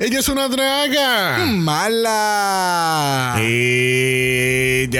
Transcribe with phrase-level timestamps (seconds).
[0.00, 1.38] Ella es una draga.
[1.38, 3.34] Mala.
[3.40, 4.94] Ella.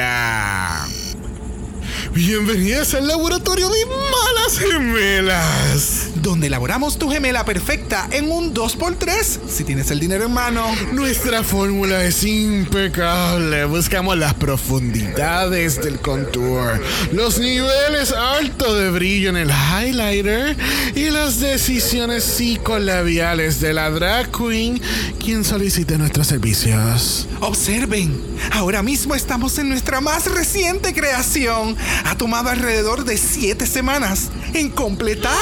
[2.13, 6.08] Bienvenidas al laboratorio de malas gemelas.
[6.29, 10.63] Donde elaboramos tu gemela perfecta en un 2x3 si tienes el dinero en mano.
[10.93, 13.65] Nuestra fórmula es impecable.
[13.65, 20.55] Buscamos las profundidades del contour, los niveles altos de brillo en el highlighter
[20.95, 24.83] y las decisiones psicolabiales de la drag queen
[25.19, 27.27] quien solicite nuestros servicios.
[27.41, 28.21] Observen,
[28.53, 31.75] ahora mismo estamos en nuestra más reciente creación.
[32.05, 35.33] Ha tomado alrededor de 7 semanas en completar.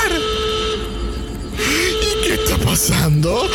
[1.58, 3.48] ¿Y qué está pasando?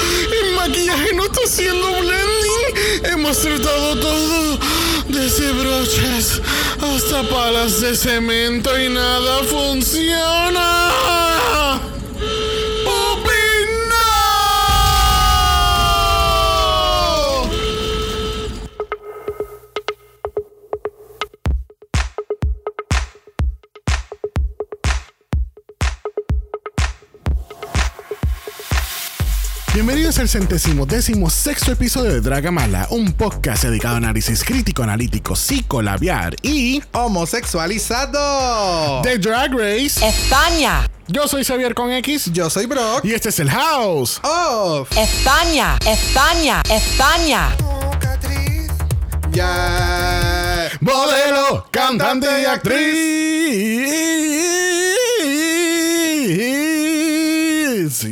[0.44, 3.12] El maquillaje no está haciendo blending.
[3.12, 4.60] Hemos tratado todo,
[5.08, 6.41] desde brochas
[6.82, 10.91] hasta palas de cemento y nada funciona.
[29.84, 35.35] Bienvenidos al centésimo décimo sexto episodio de Dragamala, un podcast dedicado a análisis crítico, analítico,
[35.35, 39.01] psicolabiar y Homosexualizado.
[39.01, 40.07] de Drag Race.
[40.07, 43.04] España, Yo soy Xavier con X Yo soy Brock.
[43.04, 44.21] y este es el House.
[44.23, 44.96] Off.
[44.96, 47.49] España, España, España.
[49.32, 50.70] Ya.
[50.79, 53.01] Modelo, cantante y actriz.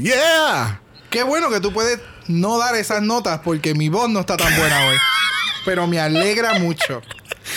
[0.02, 0.79] Yeah.
[1.10, 4.56] Qué bueno que tú puedes no dar esas notas porque mi voz no está tan
[4.56, 4.98] buena hoy.
[5.66, 7.02] Pero me alegra mucho.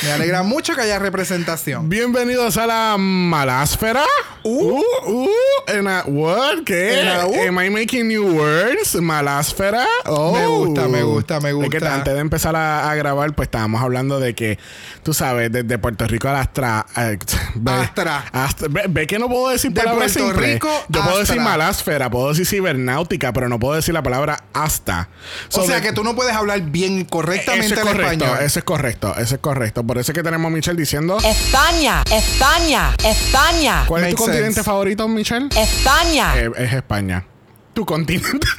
[0.03, 1.89] Me alegra mucho que haya representación.
[1.89, 4.03] Bienvenidos a la malásfera.
[4.43, 5.29] Uh, uh,
[5.69, 6.65] en a, what?
[6.67, 7.05] ¿Qué?
[7.29, 7.49] Uh.
[7.49, 8.97] Am I making new words?
[8.97, 9.87] Malásfera.
[10.07, 10.33] Oh.
[10.33, 11.95] Me gusta, me gusta, me Es que gusta.
[11.95, 14.59] antes de empezar a, a grabar, pues estábamos hablando de que,
[15.05, 16.85] tú sabes, desde Puerto Rico a la Astra.
[16.97, 17.19] eh,
[17.55, 18.25] ve, Astra.
[18.33, 20.55] Astra- ve, ve que no puedo decir De palabras Puerto simples.
[20.55, 25.09] Rico, Yo puedo decir malásfera, puedo decir cibernáutica, pero no puedo decir la palabra hasta.
[25.55, 28.39] O sea de- que tú no puedes hablar bien correctamente eso es el correcto, español.
[28.45, 29.82] eso es correcto, eso es correcto.
[29.87, 31.19] Por eso es que tenemos a Michelle diciendo.
[31.25, 34.63] España, España, España, ¿Cuál es tu Makes continente sense.
[34.65, 35.49] favorito, Michelle?
[35.57, 36.35] España.
[36.37, 37.25] Eh, es España.
[37.75, 38.47] Tu continente.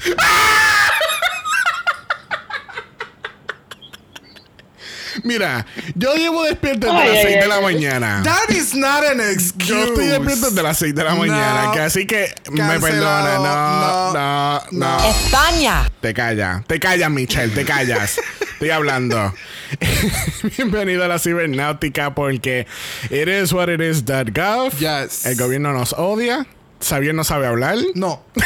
[5.23, 5.63] Mira,
[5.93, 8.21] yo llevo despierto desde Ay, las ay, 6 de ay, la mañana.
[8.23, 9.67] That is not an excuse.
[9.69, 11.71] Yo estoy despierto desde las 6 de la mañana, No.
[11.71, 12.81] que así que me Cancelado.
[12.81, 13.35] perdona.
[13.37, 14.63] No, no, No.
[14.71, 14.97] no.
[14.97, 15.09] No.
[15.09, 18.19] España, Te callas, te callas, Michelle, te callas.
[18.53, 19.33] Estoy hablando.
[20.57, 22.67] Bienvenido a la cibernáutica porque
[23.09, 24.73] it is what it is gov.
[24.77, 25.25] Yes.
[25.25, 26.45] El gobierno nos odia.
[26.81, 27.77] Xavier no sabe hablar.
[27.95, 28.23] No.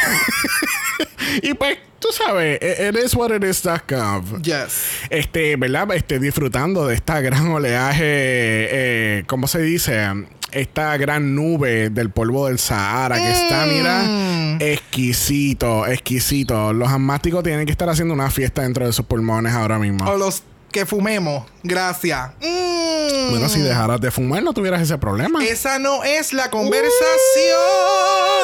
[1.42, 4.40] Y pues, tú sabes, it is what it is gov.
[4.42, 4.82] Yes.
[5.10, 5.92] Este, ¿verdad?
[5.92, 10.08] Este, disfrutando de esta gran oleaje, eh, ¿cómo se dice?
[10.50, 16.72] Esta gran nube del polvo del Sahara que está, mira, exquisito, exquisito.
[16.72, 20.10] Los asmáticos tienen que estar haciendo una fiesta dentro de sus pulmones ahora mismo.
[20.10, 21.44] O los que fumemos.
[21.62, 22.30] Gracias.
[22.40, 23.30] Mm.
[23.30, 25.44] Bueno, si dejaras de fumar, no tuvieras ese problema.
[25.44, 26.90] Esa no es la conversación.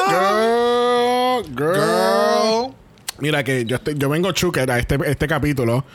[0.07, 1.75] Girl, girl.
[1.75, 2.84] Girl.
[3.19, 5.85] Mira que yo estoy, yo vengo chuker a este, este capítulo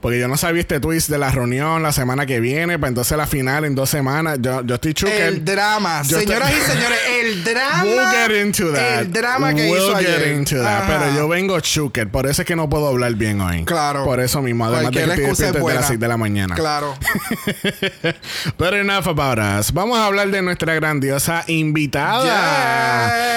[0.00, 3.16] porque yo no sabía este twist de la reunión la semana que viene, pues entonces
[3.18, 4.38] la final en dos semanas.
[4.40, 5.20] Yo, yo estoy chuker.
[5.22, 6.02] El drama.
[6.06, 7.82] Yo Señoras estoy- y señores, el drama.
[7.84, 9.00] We'll get into that.
[9.00, 10.36] El drama que we'll hizo get ayer.
[10.36, 10.84] into that.
[10.86, 12.08] Pero yo vengo chuker.
[12.08, 13.64] Por eso es que no puedo hablar bien hoy.
[13.64, 14.04] Claro.
[14.04, 14.64] Por eso mismo.
[14.66, 16.54] Además de que estoy despierto desde las 6 de la mañana.
[16.54, 16.94] Claro.
[18.58, 19.72] But enough about us.
[19.72, 22.22] Vamos a hablar de nuestra grandiosa invitada.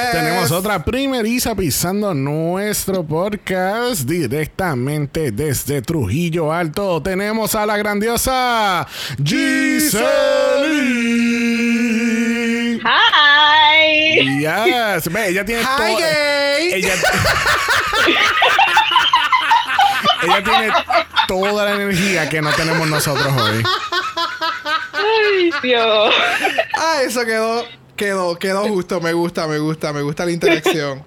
[0.05, 0.11] Yes.
[0.11, 3.30] Tenemos otra primeriza pisando nuestro podcast
[4.05, 7.01] directamente desde Trujillo Alto.
[7.01, 8.85] Tenemos a la grandiosa
[9.23, 10.01] Giselle.
[12.83, 14.39] Hi.
[14.41, 15.11] Yes.
[15.11, 16.73] Ve, ella tiene Hi, todo- gay.
[16.73, 16.93] Ella,
[20.23, 20.71] ella tiene
[21.27, 23.63] toda la energía que no tenemos nosotros hoy.
[24.93, 26.13] Ay, Dios.
[26.77, 27.65] Ah, eso quedó.
[27.95, 28.99] Quedó, quedó justo.
[29.01, 31.03] Me gusta, me gusta, me gusta la interacción.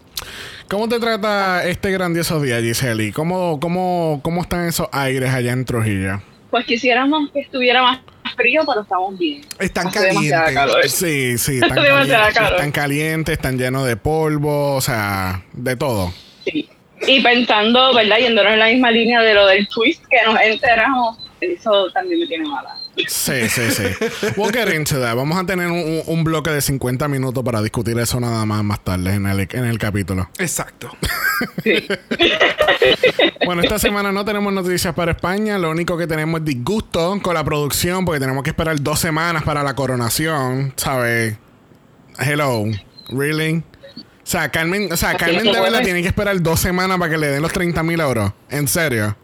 [0.75, 3.13] ¿Cómo te trata este grandioso día, Giseli?
[3.13, 6.21] ¿Cómo, cómo, ¿Cómo están esos aires allá en Trujillo?
[6.51, 8.01] Pues quisiéramos que estuviera más
[8.35, 9.43] frío, pero estamos bien.
[9.61, 10.53] Están Hace calientes.
[10.53, 10.89] calor.
[10.89, 12.53] Sí, sí, están calientes, calor.
[12.55, 16.13] están calientes, están llenos de polvo, o sea, de todo.
[16.45, 16.69] Sí.
[17.07, 18.19] Y pensando, ¿verdad?
[18.19, 22.27] Yéndonos en la misma línea de lo del twist que nos enteramos, eso también me
[22.27, 22.75] tiene mala.
[23.09, 23.83] Sí, sí, sí.
[24.37, 25.17] We'll get into that.
[25.17, 28.83] Vamos a tener un, un bloque de 50 minutos para discutir eso nada más más
[28.85, 30.29] tarde en el, en el capítulo.
[30.39, 30.91] Exacto.
[31.63, 31.87] Sí.
[33.47, 35.59] Bueno, esta semana no tenemos noticias para España.
[35.59, 39.43] Lo único que tenemos es disgusto con la producción porque tenemos que esperar dos semanas
[39.43, 40.73] para la coronación.
[40.77, 41.37] ¿Sabes?
[42.19, 42.65] Hello.
[43.11, 43.63] ¿Really?
[43.99, 47.19] O sea, Carmen, o sea, Carmen de verdad tiene que esperar dos semanas para que
[47.19, 48.33] le den los 30 mil euros.
[48.49, 49.15] ¿En serio?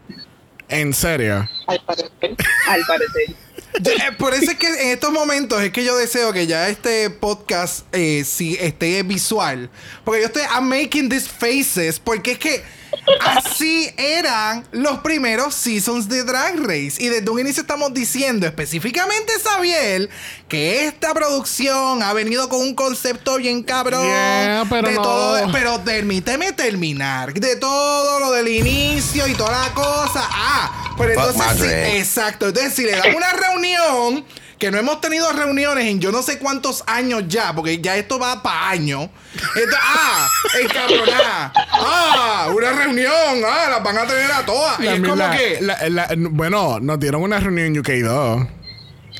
[0.69, 1.47] ¿En serio?
[1.67, 2.11] Al parecer.
[2.21, 3.35] Al parecer.
[3.73, 7.09] Eh, por eso es que en estos momentos es que yo deseo que ya este
[7.09, 9.69] podcast eh, sí esté visual.
[10.03, 11.99] Porque yo estoy I'm making these faces.
[11.99, 12.63] Porque es que
[13.19, 16.93] así eran los primeros seasons de Drag Race.
[16.99, 20.09] Y desde un inicio estamos diciendo, específicamente Sabiel,
[20.47, 24.03] que esta producción ha venido con un concepto bien cabrón.
[24.03, 25.01] Yeah, pero de no.
[25.01, 27.33] todo, pero permíteme terminar.
[27.33, 30.27] De todo lo del inicio y toda la cosa.
[30.29, 31.97] Ah, pero entonces sí.
[31.97, 32.47] Exacto.
[32.47, 34.25] Entonces, si le damos una reunión,
[34.61, 38.19] que no hemos tenido reuniones en yo no sé cuántos años ya, porque ya esto
[38.19, 39.09] va para años.
[39.55, 40.29] Entonces, ah,
[40.61, 41.51] encabronada.
[41.71, 43.41] Ah, una reunión.
[43.43, 44.79] Ah, las van a tener a todas.
[44.79, 45.57] Y es como la- que.
[45.61, 48.47] la- la- bueno, nos dieron una reunión en UK2.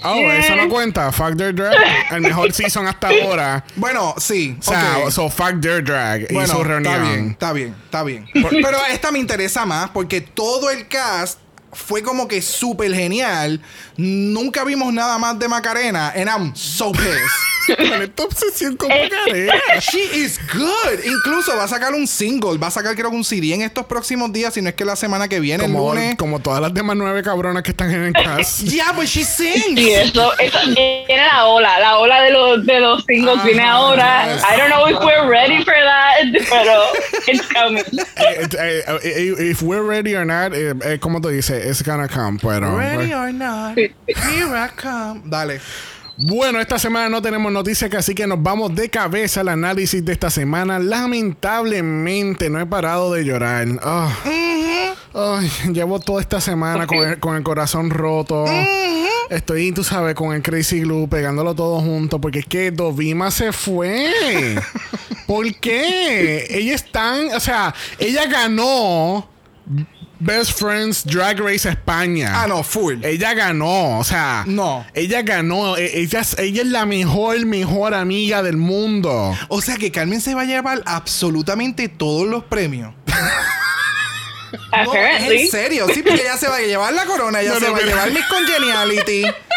[0.04, 0.38] Oh, Yeah.
[0.38, 1.12] eso no cuenta.
[1.12, 1.76] Fuck their drag.
[2.12, 3.64] El mejor season hasta ahora.
[3.76, 4.56] Bueno, sí.
[4.60, 5.12] O sea, ok.
[5.12, 7.32] so fuck their drag y su reunión.
[7.32, 8.64] Está bien, está bien, está bien.
[8.64, 11.40] Pero esta me interesa más porque todo el cast
[11.74, 13.62] fue como que súper genial.
[13.98, 16.10] Nunca vimos nada más de Macarena.
[16.16, 17.61] And I'm so pissed.
[17.76, 19.54] Con esta obsesión con Macarena.
[19.80, 21.04] She is good.
[21.06, 22.58] Incluso va a sacar un single.
[22.58, 24.54] Va a sacar creo que un CD en estos próximos días.
[24.54, 26.16] Si no es que la semana que viene, el Como, lunes.
[26.18, 28.62] como todas las demás nueve cabronas que están en el cast.
[28.72, 29.80] Yeah, but she sings.
[29.80, 33.46] Y eso, eso viene la ola, la ola de los, de los singles Ajá.
[33.46, 34.26] viene ahora.
[34.38, 36.84] I don't know if we're ready for that, pero
[37.28, 37.84] it's coming.
[38.22, 42.08] Eh, eh, eh, if we're ready or not, eh, eh, como tú dices, it's gonna
[42.08, 42.38] come.
[42.40, 45.24] Pero, Ready or not, here I come.
[45.30, 45.60] Dale.
[46.24, 50.14] Bueno, esta semana no tenemos noticias, así que nos vamos de cabeza al análisis de
[50.14, 50.78] esta semana.
[50.78, 53.68] Lamentablemente no he parado de llorar.
[53.82, 58.46] Ay, llevo toda esta semana con el, con el corazón roto.
[59.32, 63.52] Estoy, tú sabes, con el Crazy Glue pegándolo todo junto porque es que Dovima se
[63.52, 64.14] fue.
[65.26, 66.46] ¿Por qué?
[66.52, 69.28] Ella es tan, o sea, ella ganó
[70.22, 72.32] Best Friends Drag Race España.
[72.34, 73.04] Ah, no, full.
[73.04, 74.44] Ella ganó, o sea.
[74.46, 74.86] No.
[74.94, 75.78] Ella ganó.
[75.78, 79.36] e- Ella, es- ella es la mejor, mejor amiga del mundo.
[79.48, 82.94] O sea que Carmen se va a llevar absolutamente todos los premios.
[84.84, 87.60] No, es en serio, sí, porque ella se va a llevar la corona, ella No,
[87.60, 89.24] se no, va a llevar Miss Congeniality.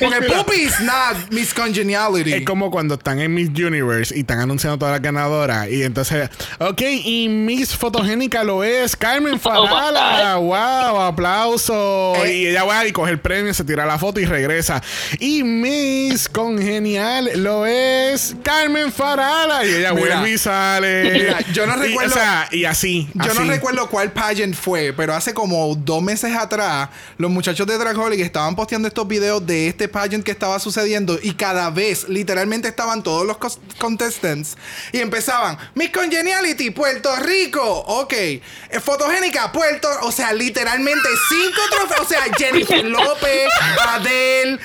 [0.00, 2.32] Porque Puppy is not Miss Congeniality.
[2.32, 5.68] Es como cuando están en Miss Universe y están anunciando todas las ganadoras.
[5.70, 10.36] Y entonces, ok, y Miss Fotogénica lo es Carmen Farala.
[10.36, 12.14] wow, aplauso.
[12.24, 12.34] Eh.
[12.34, 14.82] Y ella va y coge el premio, se tira la foto y regresa.
[15.20, 19.64] Y Miss Congenial lo es Carmen Farala.
[19.64, 20.16] Y ella Mira.
[20.16, 21.10] vuelve y sale.
[21.12, 23.08] Mira, yo no Y, recuerdo- o sea, y así.
[23.14, 26.88] Yo no recuerdo cuál pageant fue, pero hace como dos meses atrás,
[27.18, 31.34] los muchachos de Dragolic estaban posteando estos videos de este pageant que estaba sucediendo y
[31.34, 33.36] cada vez, literalmente, estaban todos los
[33.78, 34.56] contestants
[34.92, 38.42] y empezaban, Miss Congeniality, Puerto Rico, ok, Eh,
[38.82, 43.48] Fotogénica, Puerto, o sea, literalmente cinco trofeos, o sea, Jennifer López,
[43.88, 44.58] Adele,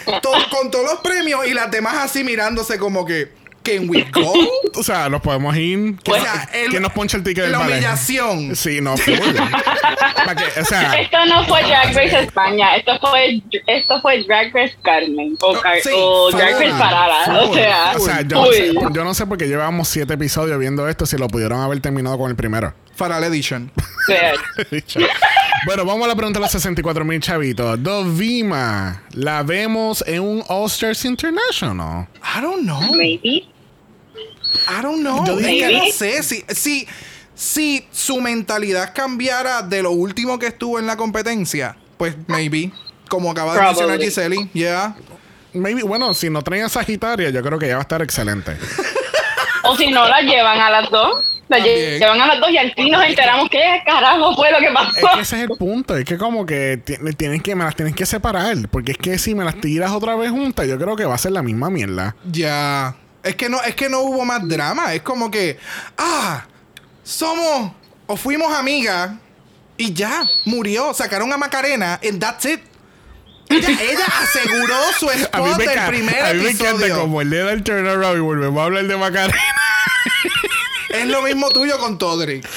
[0.50, 3.32] con todos los premios y las demás así mirándose como que,
[3.78, 4.34] ¿can we go?
[4.76, 5.96] O sea, nos podemos ir.
[6.00, 8.56] O ¿Quién, sea, el- quién nos poncha el ticket del la humillación.
[8.56, 9.14] Sí, no, full.
[9.16, 14.76] Que- o sea, Esto no fue Drag Race España, esto fue, esto fue Drag Race
[14.84, 17.42] Carmen o, Car- Sí, o Drag Race Parada.
[17.44, 17.56] O full.
[17.58, 21.06] sea, O sea, yo, no sé, yo no sé porque llevamos siete episodios viendo esto
[21.06, 22.74] si lo pudieron haber terminado con el primero.
[22.96, 23.72] Faral Edition.
[24.06, 24.34] Sea,
[25.66, 27.82] bueno, vamos a la pregunta de los 64 mil chavitos.
[27.82, 32.08] Dovima, ¿la vemos en un All-Stars International?
[32.24, 32.82] I don't know.
[32.96, 33.46] maybe.
[34.78, 35.26] I don't know.
[35.26, 36.22] Yo que no sé.
[36.24, 36.88] Si, si,
[37.36, 42.72] si su mentalidad cambiara de lo último que estuvo en la competencia, pues maybe.
[43.10, 44.06] Como acaba de mencionar Probably.
[44.06, 44.50] Giseli.
[44.54, 44.96] Yeah.
[45.54, 48.56] Maybe, bueno, si no traen a Sagitaria, yo creo que ya va a estar excelente.
[49.64, 51.22] O si no, las llevan a las dos.
[51.50, 52.00] También.
[52.00, 54.72] llevan a las dos y al fin nos enteramos qué carajo fue lo que Es
[54.74, 55.08] pasó.
[55.16, 55.98] que ese es el punto.
[55.98, 58.56] Es que como que ti- tienen que, me las tienes que separar.
[58.72, 61.18] Porque es que si me las tiras otra vez juntas, yo creo que va a
[61.18, 62.16] ser la misma mierda.
[62.32, 62.96] Ya.
[63.24, 64.94] Es que no, es que no hubo más drama.
[64.94, 65.58] Es como que.
[65.98, 66.46] Ah.
[67.04, 67.72] Somos.
[68.08, 69.12] O fuimos amigas.
[69.78, 70.26] Y ya.
[70.46, 70.94] Murió.
[70.94, 72.00] Sacaron a Macarena.
[72.04, 72.62] And that's it.
[73.50, 77.02] Ella, ella aseguró su spot del primer a mí me encanta episodio.
[77.02, 79.40] como el día del turnaround y volvemos a hablar de Macarena.
[80.90, 82.48] Es lo mismo tuyo con Todrick.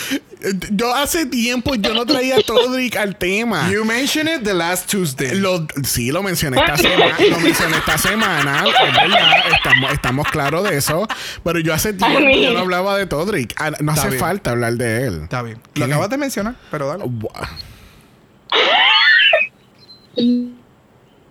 [0.73, 3.71] Yo hace tiempo yo no traía a Todrick al tema.
[3.71, 5.35] You mentioned it the last Tuesday.
[5.37, 7.17] Lo- sí, lo mencioné esta semana.
[7.31, 8.65] Lo mencioné esta semana.
[8.67, 11.07] Es verdad, estamos, estamos claros de eso.
[11.45, 13.55] Pero yo hace tiempo yo no hablaba de Todrick.
[13.59, 14.21] Ah, No Está hace bien.
[14.21, 15.21] falta hablar de él.
[15.25, 15.59] Está bien.
[15.59, 17.05] Lo ¿Quién acabas de mencionar, pero dale.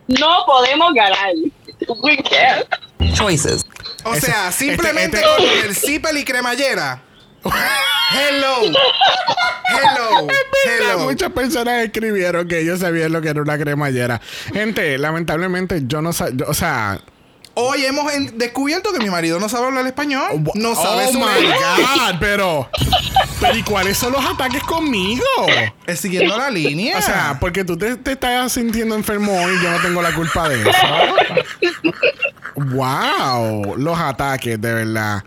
[0.08, 1.32] No podemos ganar.
[2.04, 2.66] We can't.
[3.14, 3.66] Choices.
[4.04, 7.02] O Ese- sea, este- simplemente este- con el cipel y cremallera.
[7.44, 8.62] Hello.
[8.64, 10.28] Hello.
[10.66, 11.00] Hello.
[11.00, 14.22] Muchas personas escribieron que ellos sabían lo que era una cremallera.
[14.54, 17.00] Gente, lamentablemente yo no sé, o sea,
[17.54, 20.44] Hoy hemos descubierto que mi marido no sabe hablar español.
[20.56, 22.70] No sabe oh su my god, pero
[23.42, 25.24] pero ¿y cuáles son los ataques conmigo?
[25.86, 26.98] Es siguiendo la línea.
[26.98, 30.14] O sea, porque tú te, te estás sintiendo enfermo hoy y yo no tengo la
[30.14, 30.72] culpa de eso.
[32.56, 35.24] wow, los ataques, de verdad.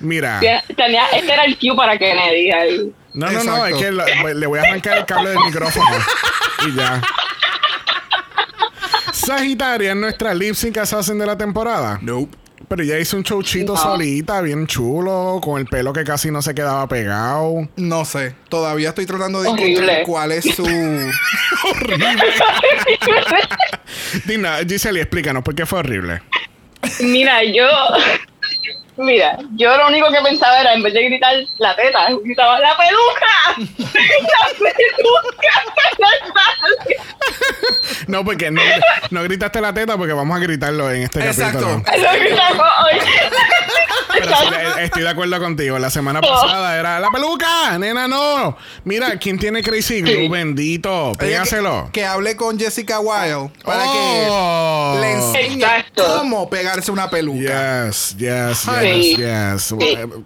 [0.00, 0.40] Mira.
[0.76, 2.50] Tenía, este era el cue para Kennedy.
[2.50, 2.92] ahí.
[3.14, 3.66] No, no, no, Exacto.
[3.66, 5.86] es que lo- le voy a arrancar el cable del micrófono.
[6.66, 7.00] y ya.
[9.24, 11.98] Sagitaria es nuestra lip sync assassin de la temporada.
[12.02, 12.36] Nope.
[12.66, 13.80] Pero ella hizo un showchito No.
[13.80, 17.68] solita, bien chulo, con el pelo que casi no se quedaba pegado.
[17.76, 18.34] No sé.
[18.48, 19.72] Todavía estoy tratando de Horrible.
[19.72, 20.64] encontrar cuál es su.
[24.26, 26.22] Dina, Giselle, explícanos por qué fue horrible.
[27.00, 27.66] Mira, yo.
[28.96, 32.76] Mira, yo lo único que pensaba era, en vez de gritar la teta, gritaba ¡La
[32.76, 33.56] peluca!
[33.98, 35.54] ¡La peluca!
[38.06, 38.60] No, porque no,
[39.10, 41.82] no gritaste la teta porque vamos a gritarlo en este Exacto.
[41.82, 42.06] capítulo.
[42.10, 42.98] Eso gritaba hoy.
[44.12, 44.46] Pero sí,
[44.80, 45.78] estoy de acuerdo contigo.
[45.78, 48.56] La semana pasada era la peluca, nena, no.
[48.84, 50.12] Mira, ¿quién tiene Crazy Glue?
[50.12, 50.28] Sí.
[50.28, 51.12] Bendito.
[51.18, 51.86] Pégaselo.
[51.86, 54.92] Que, que hable con Jessica Wilde para Oh.
[54.94, 56.04] que le enseñe Exacto.
[56.18, 57.86] cómo pegarse una peluca.
[57.86, 58.83] Yes, yes, Ay.
[58.84, 59.72] Yes, yes.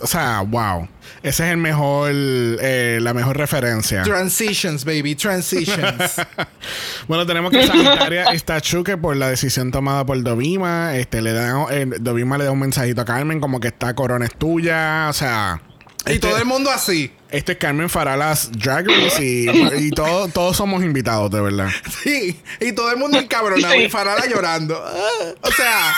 [0.01, 0.89] O sea, wow.
[1.23, 4.03] Ese es el mejor, eh, la mejor referencia.
[4.03, 6.17] Transitions, baby, transitions.
[7.09, 10.95] Bueno, tenemos que Sagitaria está chuque por la decisión tomada por Dovima.
[10.97, 14.27] Este, le da, eh, Dovima le da un mensajito a Carmen como que esta corona
[14.27, 15.07] es tuya.
[15.09, 15.63] O sea.
[16.07, 17.13] y este- todo el mundo así.
[17.31, 19.49] Este es Carmen Faralas Drag Race y,
[19.87, 21.69] y todo- todos somos invitados, de verdad.
[22.03, 24.83] Sí, y todo el mundo encabronado y Farala llorando.
[24.83, 25.95] Ah, o sea,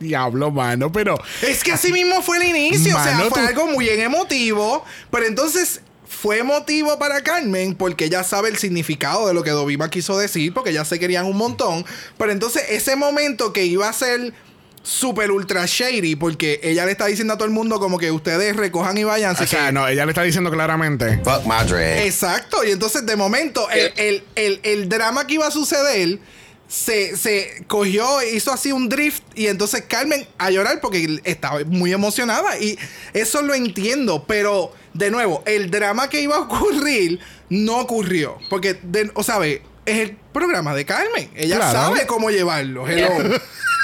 [0.00, 2.96] Diablo, mano, pero es que así mismo fue el inicio.
[2.96, 4.84] o sea, fue tú- algo muy bien emotivo.
[5.10, 9.90] Pero entonces fue emotivo para Carmen porque ella sabe el significado de lo que Dovima
[9.90, 11.84] quiso decir, porque ya se querían un montón.
[12.18, 14.32] Pero entonces ese momento que iba a ser
[14.82, 18.56] super ultra shady, porque ella le está diciendo a todo el mundo como que ustedes
[18.56, 19.36] recojan y vayan.
[19.38, 21.18] o sea, no, ella le está diciendo claramente.
[21.22, 21.98] Fuck my drag.
[22.06, 26.18] Exacto, y entonces de momento el, el- el- el drama que iba a suceder
[26.70, 31.92] se, se cogió, hizo así un drift y entonces Carmen a llorar porque estaba muy
[31.92, 32.78] emocionada y
[33.12, 38.78] eso lo entiendo, pero de nuevo, el drama que iba a ocurrir no ocurrió, porque,
[38.84, 41.72] de, o sabe, es el programa de Carmen, ella Claro.
[41.78, 43.08] sabe cómo llevarlo, hello.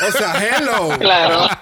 [0.08, 0.90] O sea, hello.
[0.98, 1.48] Claro.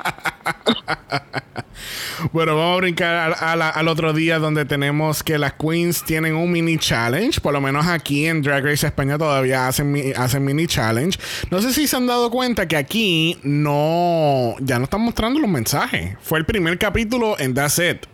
[2.32, 6.02] Bueno, vamos a brincar al, a la- al otro día donde tenemos que las queens
[6.04, 7.40] tienen un mini challenge.
[7.40, 11.18] Por lo menos aquí en Drag Race España todavía hacen, mi- hacen mini challenge.
[11.50, 14.54] No sé si se han dado cuenta que aquí no...
[14.60, 16.16] Ya no están mostrando los mensajes.
[16.22, 18.06] Fue el primer capítulo en That's It.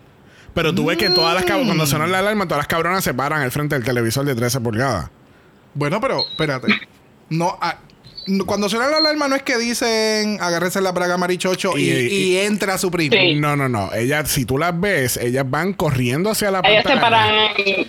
[0.55, 1.45] Pero tú ves que todas las...
[1.45, 4.61] Cuando suena la alarma, todas las cabronas se paran al frente del televisor de 13
[4.61, 5.11] pulgadas.
[5.75, 6.69] Bueno, pero espérate.
[7.29, 7.79] No, ah,
[8.47, 12.07] cuando suena la alarma no es que dicen agárrese la braga marichocho y, Y- y
[12.33, 13.15] y- entra su primo.
[13.17, 13.35] Sí.
[13.35, 13.93] No, no, no.
[13.93, 17.35] Ellas, si tú las ves, ellas van corriendo hacia la Ellas se paran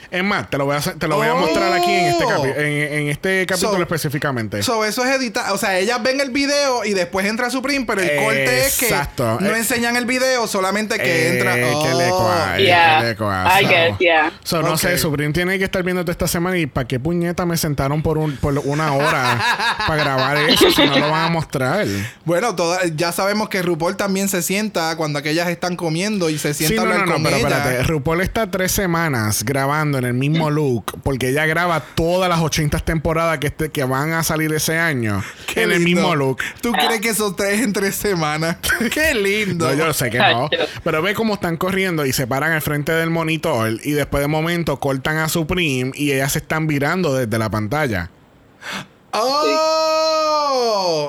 [0.10, 2.56] Es más, te lo voy a, te lo voy a mostrar aquí en este, capi-
[2.58, 4.64] en, en este capítulo So- específicamente.
[4.64, 5.52] So, eso es editar.
[5.52, 8.78] O sea, ellas ven el video y después entra su primo, pero el corte es
[8.78, 9.38] que Exacto.
[9.40, 11.54] no Eh, enseñan el video, solamente que Eh, entra.
[11.56, 11.62] que
[11.96, 12.20] le Oh.
[12.28, 13.00] cua- eh, Yeah.
[13.00, 14.32] que le I so- guess, yeah.
[14.44, 17.46] So, no sé, Supreme tiene que estar viendo toda esta semana y para qué puñeta
[17.46, 19.40] me sentaron por, un, por una hora
[19.88, 21.86] para grabar eso si no lo van a mostrar.
[22.26, 26.54] Bueno, toda- ya sabemos que RuPaul también se sienta cuando aquellas están comiendo y se
[26.54, 27.48] sienta Sí, a no, hablar no, no, con pero ella.
[27.50, 27.84] espérate.
[27.84, 32.80] RuPaul está tres semanas grabando en el mismo look porque ella graba todas las 80
[32.80, 35.24] temporadas que, este- que van a salir ese año
[35.54, 36.40] Qué en el mismo look.
[36.62, 38.58] ¿Tú crees que son tres en tres semanas?
[38.94, 39.68] Qué lindo.
[39.68, 40.50] No, yo sé que no.
[40.84, 44.28] Pero ve cómo están corriendo y se paran al frente del monitor y después de
[44.28, 48.10] momento cortan a Supreme y ellas se están virando desde la pantalla.
[49.14, 50.21] ¡Oh!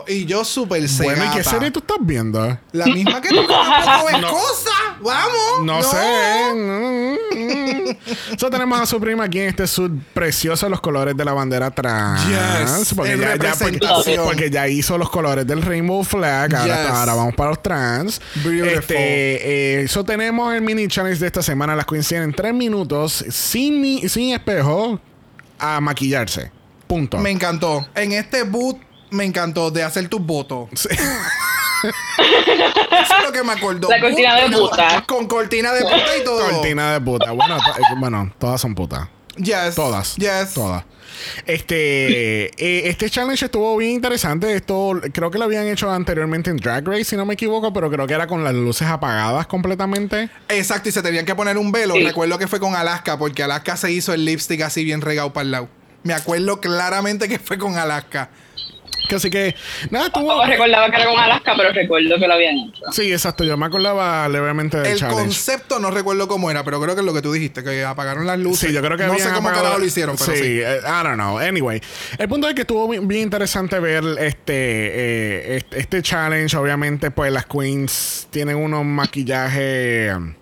[0.08, 2.58] Y yo súper Bueno, ¿y qué serie tú estás viendo?
[2.72, 4.72] La misma que tú tampoco ves cosas.
[5.00, 5.64] Vamos.
[5.64, 6.54] No, sé.
[6.54, 11.24] Mm, mm, So tenemos a su prima aquí en este suit precioso, los colores de
[11.24, 12.20] la bandera trans.
[12.26, 14.24] Yes, porque, en ya, ya- porque, representación.
[14.24, 16.54] porque ya hizo los colores del Rainbow Flag.
[16.54, 16.90] Ahora, Yes.
[16.92, 18.20] ahora vamos para los trans.
[18.44, 18.68] Beautiful.
[18.68, 21.74] Este, eh, tenemos el mini challenge de esta semana.
[21.76, 25.00] Las queens tienen tres minutos sin, mi- sin espejo
[25.58, 26.50] a maquillarse.
[26.86, 27.18] Punto.
[27.18, 27.86] Me encantó.
[27.94, 28.76] En este boot
[29.12, 30.68] me encantó de hacer tus votos.
[30.74, 30.88] Sí.
[31.82, 33.88] Eso es lo que me acordó.
[33.88, 35.04] La cortina de puta.
[35.06, 36.48] Con cortina de puta y todo.
[36.50, 37.32] Cortina de puta.
[37.32, 39.08] Bueno, to- eh, bueno, todas son putas.
[39.36, 39.74] Yes.
[39.74, 40.14] Todas.
[40.16, 40.54] Yes.
[40.54, 40.84] Todas.
[41.46, 44.54] Este, eh, este challenge estuvo bien interesante.
[44.54, 47.90] Esto creo que lo habían hecho anteriormente en Drag Race, si no me equivoco, pero
[47.90, 50.30] creo que era con las luces apagadas completamente.
[50.48, 51.94] Exacto, y se tenían que poner un velo.
[51.94, 52.04] Sí.
[52.04, 55.42] Recuerdo que fue con Alaska, porque Alaska se hizo el lipstick así bien regado para
[55.44, 55.68] el lado.
[56.02, 58.30] Me acuerdo claramente que fue con Alaska.
[59.08, 59.54] Que Así que,
[59.90, 60.32] nada, estuvo.
[60.34, 62.82] No recordaba que era con Alaska, pero recuerdo que lo habían hecho.
[62.92, 63.44] Sí, exacto.
[63.44, 65.22] Yo me acordaba levemente del El challenge.
[65.24, 68.26] concepto no recuerdo cómo era, pero creo que es lo que tú dijiste, que apagaron
[68.26, 68.68] las luces.
[68.68, 70.60] Sí, yo creo que No sé cómo apagado- carajo lo hicieron, pero sí.
[70.62, 71.38] eh, I don't know.
[71.38, 71.80] Anyway,
[72.18, 76.56] el punto es que estuvo bien, bien interesante ver este, eh, este este challenge.
[76.56, 80.34] Obviamente, pues las queens tienen unos maquillajes um,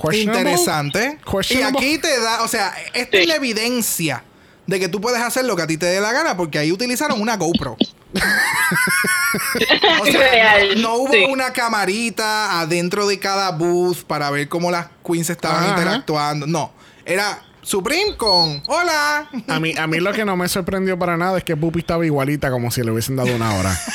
[0.00, 0.50] questionable.
[0.52, 1.18] Interesante.
[1.50, 3.28] Y aquí te da, o sea, esta es Sí.
[3.28, 4.22] la evidencia
[4.66, 6.72] de que tú puedes hacer lo que a ti te dé la gana, porque ahí
[6.72, 7.76] utilizaron una GoPro.
[10.00, 11.26] o sea, Real, no, no hubo sí.
[11.28, 15.70] una camarita adentro de cada booth para ver cómo las queens estaban Ajá.
[15.70, 16.46] interactuando.
[16.46, 16.72] No,
[17.04, 19.28] era Supreme con Hola.
[19.48, 22.06] A mí, a mí lo que no me sorprendió para nada es que Pupi estaba
[22.06, 23.76] igualita como si le hubiesen dado una hora.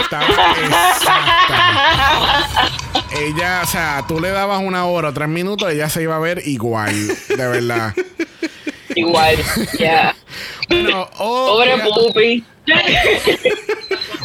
[0.00, 0.24] Estaba
[0.94, 1.90] exacta.
[3.18, 6.20] Ella, o sea, tú le dabas una hora o tres minutos, ella se iba a
[6.20, 6.94] ver igual,
[7.28, 7.92] de verdad.
[8.94, 9.36] Igual,
[9.78, 10.14] ya.
[10.68, 12.44] Bueno, Pobre Pupi.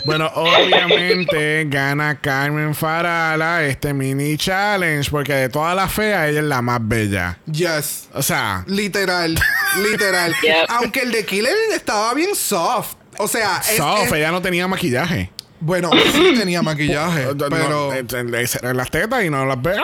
[0.05, 6.45] bueno, obviamente gana Carmen Farala este mini challenge porque de todas las feas ella es
[6.45, 7.37] la más bella.
[7.51, 8.07] Yes.
[8.13, 9.37] O sea, Literal,
[9.91, 10.33] literal.
[10.41, 10.53] Yep.
[10.69, 12.93] Aunque el de Killer estaba bien soft.
[13.17, 15.31] O sea, soft, es- ella no tenía maquillaje.
[15.59, 19.83] bueno, sí tenía maquillaje, No, pero en las tetas y no las veo.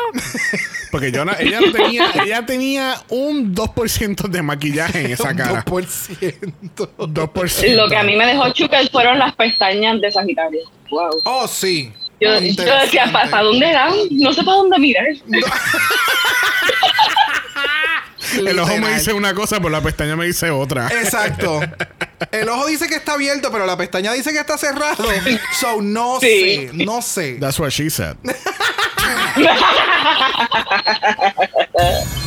[0.93, 5.65] Porque yo no, ella no tenía, ella tenía un 2% de maquillaje en esa cara.
[5.65, 6.35] 2%.
[6.75, 7.75] 2%.
[7.75, 10.59] Lo que a mí me dejó chucar fueron las pestañas de Sagitario.
[10.91, 11.19] Wow.
[11.23, 11.91] Oh, sí.
[12.21, 13.91] Yo, yo decía, ¿para dónde dan?
[14.11, 15.07] No sé para dónde mirar.
[18.37, 20.87] El ojo me dice una cosa, pero la pestaña me dice otra.
[20.89, 21.59] Exacto.
[22.31, 25.03] El ojo dice que está abierto, pero la pestaña dice que está cerrado.
[25.59, 26.27] So, no Sí.
[26.27, 27.37] sé, no sé.
[27.39, 28.15] That's what she said.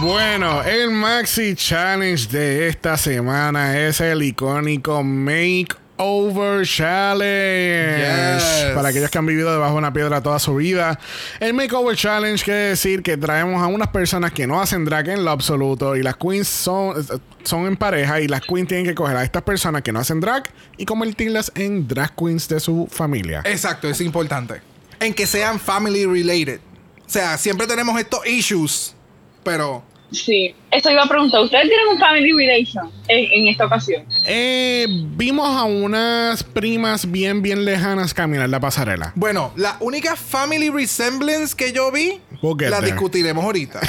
[0.00, 7.98] Bueno, el Maxi Challenge de esta semana es el icónico Makeover Challenge.
[7.98, 8.74] Yes.
[8.74, 11.00] Para aquellos que han vivido debajo de una piedra toda su vida.
[11.40, 15.24] El Makeover Challenge quiere decir que traemos a unas personas que no hacen drag en
[15.24, 16.94] lo absoluto y las queens son,
[17.42, 20.20] son en pareja y las queens tienen que coger a estas personas que no hacen
[20.20, 20.44] drag
[20.76, 23.40] y convertirlas en drag queens de su familia.
[23.46, 24.60] Exacto, es importante.
[25.00, 26.60] En que sean family related.
[27.06, 28.94] O sea, siempre tenemos estos issues,
[29.42, 30.54] pero Sí.
[30.70, 31.40] Eso iba a preguntar.
[31.40, 34.04] ¿Ustedes tienen un family relation en, en esta ocasión?
[34.26, 39.12] Eh, vimos a unas primas bien, bien lejanas caminar la pasarela.
[39.14, 42.92] bueno, la única family resemblance que yo vi, We'll la there.
[42.92, 43.80] discutiremos ahorita.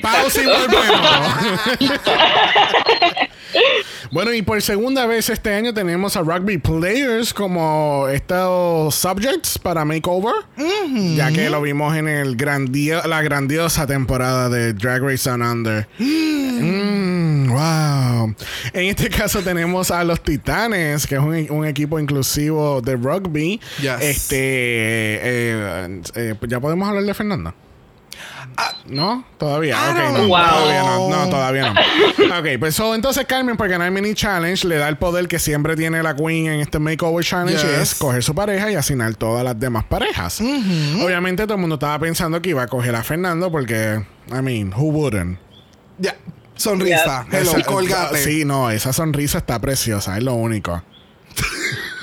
[0.00, 1.00] Pausa y volvemos.
[4.10, 9.84] bueno, y por segunda vez este año tenemos a Rugby Players como estos subjects para
[9.84, 10.34] Makeover.
[11.16, 15.87] Ya que lo vimos en el grandio- la grandiosa temporada de Drag Race Down Under.
[15.98, 18.34] Mm, wow.
[18.72, 23.60] En este caso tenemos a los Titanes, que es un, un equipo inclusivo de rugby.
[23.80, 24.00] Yes.
[24.00, 27.54] Este, eh, eh, ya podemos hablar de Fernanda.
[28.86, 29.24] ¿No?
[29.36, 29.76] Todavía.
[29.76, 31.08] I Ok, don't no, todavía no.
[31.10, 32.38] No, todavía no.
[32.40, 35.38] ok, pues so, entonces Carmen, por ganar el mini challenge, le da el poder que
[35.38, 39.14] siempre tiene la Queen en este makeover challenge, y es coger su pareja y asignar
[39.14, 40.40] todas las demás parejas.
[40.40, 44.72] Obviamente todo el mundo estaba pensando que iba a coger a Fernando porque, I mean,
[44.74, 45.38] who wouldn't?
[45.98, 46.16] Ya.
[46.56, 47.26] Sonrisa.
[47.30, 47.40] Yeah.
[47.40, 48.18] Hello, colgate.
[48.18, 50.82] Sí, no, esa sonrisa está preciosa, es lo único.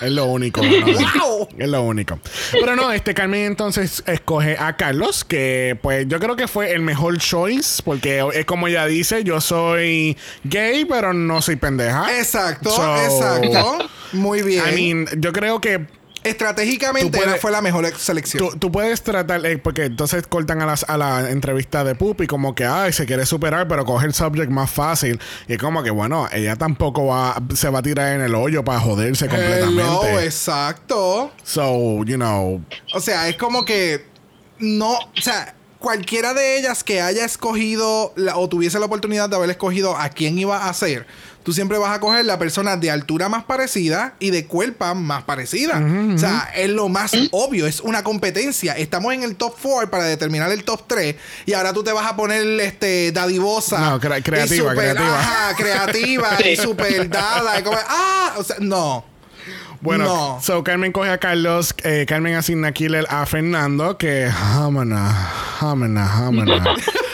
[0.02, 0.62] es lo único.
[0.64, 2.20] Es lo único.
[2.52, 6.82] Pero no, este Carmen entonces escoge a Carlos, que pues yo creo que fue el
[6.82, 12.18] mejor choice, porque es como ella dice, yo soy gay, pero no soy pendeja.
[12.18, 13.90] Exacto, So, exacto.
[14.14, 14.64] Muy bien.
[14.72, 15.86] I mean, yo creo que
[16.26, 18.44] Estratégicamente puedes- fue la mejor selección.
[18.52, 22.28] tú, tú puedes tratar, eh, porque entonces cortan a, las, a la entrevista de Pupi
[22.28, 25.20] como que, ay, se quiere superar, pero coge el subject más fácil.
[25.48, 28.64] Y es como que, bueno, ella tampoco va, se va a tirar en el hoyo
[28.64, 30.26] para joderse Hello, completamente.
[30.26, 31.32] exacto.
[31.44, 32.62] So, you know,
[32.94, 34.06] O sea, es como que
[34.60, 39.36] no, o sea, cualquiera de ellas que haya escogido la- o tuviese la oportunidad de
[39.36, 41.06] haber escogido a quién iba a ser,
[41.46, 45.24] tú siempre vas a coger la persona de altura más parecida y de cuerpo más
[45.24, 45.80] parecida.
[46.14, 48.74] O sea, es lo más obvio, es una competencia.
[48.74, 52.06] Estamos en el top 4 para determinar el top 3 y ahora tú te vas
[52.12, 53.80] a poner este dadivosa.
[53.80, 55.20] No, cre- y creativa, super- creativa.
[55.20, 57.60] Ajá, creativa y super dada.
[57.60, 59.06] y como, ah, o sea, no.
[59.82, 60.40] Bueno, No.
[60.42, 65.14] so Carmen coge a Carlos, eh, Carmen asigna a Killer a Fernando, que jámana,
[65.60, 66.64] jámana, jámana.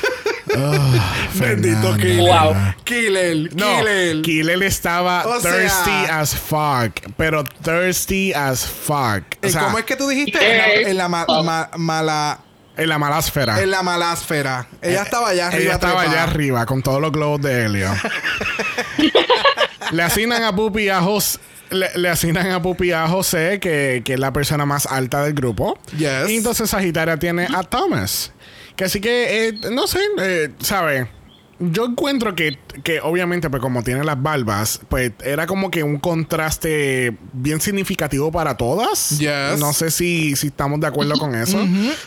[0.58, 1.96] Ah, Bendito.
[1.98, 2.18] Killer.
[2.20, 2.56] Wow.
[2.84, 4.22] Killer, No, Killer.
[4.22, 9.24] Killer estaba O sea- thirsty as fuck, pero thirsty as fuck.
[9.44, 10.40] O Eh, sea, ¿Cómo es que tú dijiste?
[10.40, 12.40] En la, en la ma- ma- mala.
[12.78, 13.62] en la malásfera.
[13.62, 14.68] En la malásfera.
[14.82, 15.60] Ella estaba allá arriba.
[15.62, 16.12] Eh, Ella estaba trepada.
[16.24, 17.90] allá arriba con todos los globos de helio.
[19.92, 21.40] le asignan a Pupi a José.
[21.70, 25.34] Le, le asignan a Pupi a José, que, que es la persona más alta del
[25.34, 25.80] grupo.
[25.98, 26.30] Yes.
[26.30, 28.34] Y entonces Sagitaria tiene a Thomas.
[28.84, 31.08] Así que, eh, no sé, eh, ¿sabe?
[31.60, 35.98] Yo encuentro que, que obviamente, pues como tiene las barbas, pues era como que un
[35.98, 39.18] contraste bien significativo para todas.
[39.20, 39.60] Yes.
[39.60, 41.58] No sé si, si estamos de acuerdo con eso.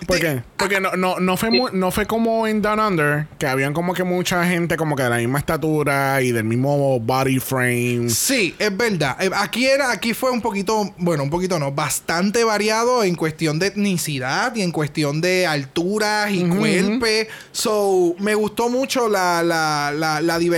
[0.06, 0.42] ¿Por qué?
[0.56, 3.94] Porque no, no, no, fue mu- no fue como en Down Under, que habían como
[3.94, 8.08] que mucha gente como que de la misma estatura y del mismo body frame.
[8.08, 9.16] Sí, es verdad.
[9.22, 13.58] Eh, Aquí era, aquí fue un poquito, bueno, un poquito no, bastante variado en cuestión
[13.58, 17.06] de etnicidad y en cuestión de alturas y cuerpo.
[17.52, 20.53] So, me gustó mucho la, la, la, la diversidad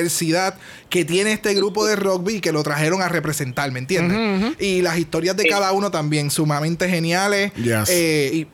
[0.91, 4.55] que tiene este grupo de rugby que lo trajeron a representar, ¿me entiendes?
[4.61, 7.53] Y las historias de cada uno también sumamente geniales.
[7.55, 7.89] Yes.
[7.91, 8.47] Eh, y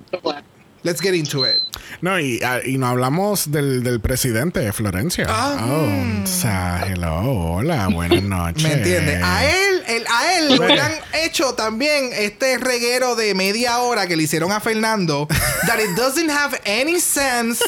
[0.83, 1.57] let's get into it.
[2.01, 5.27] No, y, ah, y no hablamos del, del presidente de Florencia.
[5.29, 5.67] Ah.
[5.71, 7.21] Oh, o sea, hello,
[7.55, 8.63] hola, buenas noches.
[8.65, 9.21] ¿Me entiendes?
[9.23, 10.93] A él, el- a él le hubieran
[11.25, 15.29] hecho también este reguero de media hora que le hicieron a Fernando.
[15.67, 17.63] that it doesn't have any sense.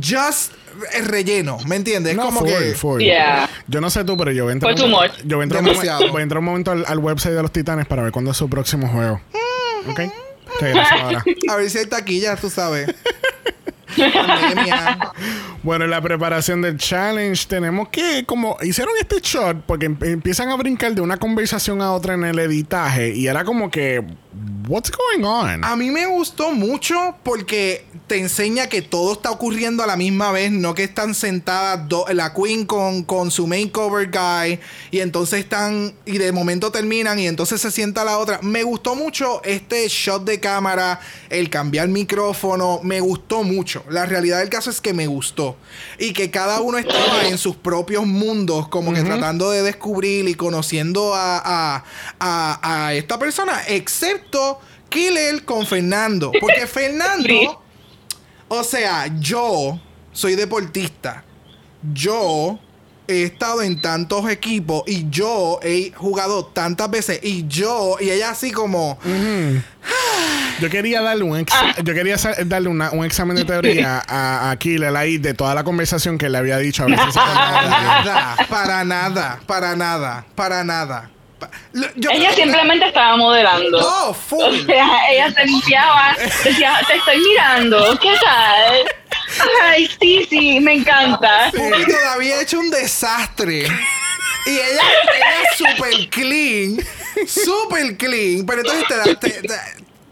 [0.00, 0.52] Just
[0.94, 1.58] el relleno.
[1.66, 2.12] ¿Me entiendes?
[2.12, 2.74] Es No, como full, que.
[2.74, 3.00] full.
[3.02, 3.48] Yeah.
[3.66, 5.06] Yo no sé tú, pero yo voy a entrar, yo voy
[5.40, 8.02] a entrar, un, voy a entrar un momento al, al website de los titanes para
[8.02, 9.20] ver cuándo es su próximo juego.
[9.88, 10.00] ¿Ok?
[10.56, 10.62] Ok,
[11.00, 11.24] ahora.
[11.50, 12.94] A ver si hay taquillas, tú sabes.
[13.96, 15.12] Pandemia.
[15.62, 20.48] Bueno, en la preparación del challenge tenemos que, como hicieron este shot, porque em- empiezan
[20.48, 24.04] a brincar de una conversación a otra en el editaje y era como que,
[24.68, 25.64] what's going on?
[25.64, 30.32] A mí me gustó mucho porque te enseña que todo está ocurriendo a la misma
[30.32, 31.80] vez, no que están sentadas
[32.12, 34.58] la Queen con, con su makeover guy
[34.90, 38.40] y entonces están y de momento terminan y entonces se sienta la otra.
[38.42, 40.98] Me gustó mucho este shot de cámara,
[41.30, 43.84] el cambiar micrófono, me gustó mucho.
[43.88, 45.51] La realidad del caso es que me gustó
[45.98, 50.34] y que cada uno estaba en sus propios mundos, como que tratando de descubrir y
[50.34, 51.84] conociendo a, a,
[52.18, 56.32] a- a esta persona, excepto Killer con Fernando.
[56.40, 57.62] Porque Fernando,
[58.48, 59.80] o sea, yo
[60.12, 61.24] soy deportista.
[61.92, 62.58] Yo
[63.08, 68.30] he estado en tantos equipos y yo he jugado tantas veces y yo, y ella
[68.30, 68.98] así como...
[70.60, 74.56] Yo quería darle un ex- yo quería darle una- un examen de teoría a, a
[74.56, 76.88] Killer ahí de toda la conversación que le había dicho a.
[76.88, 81.10] Nada, para nada, para nada, para nada.
[81.96, 83.78] Yo- Ella simplemente estaba modelando.
[83.82, 84.40] Oh, full.
[84.44, 88.74] O sea, ella se limpiaba, decía, te estoy mirando, ¿qué tal?
[89.62, 91.50] Ay, sí, sí, me encanta.
[91.50, 93.66] Pupi todavía ha hecho un desastre.
[94.46, 94.64] Y ella,
[95.14, 96.78] ella es super clean.
[97.26, 98.44] Super clean.
[98.46, 99.42] Pero entonces te da, te-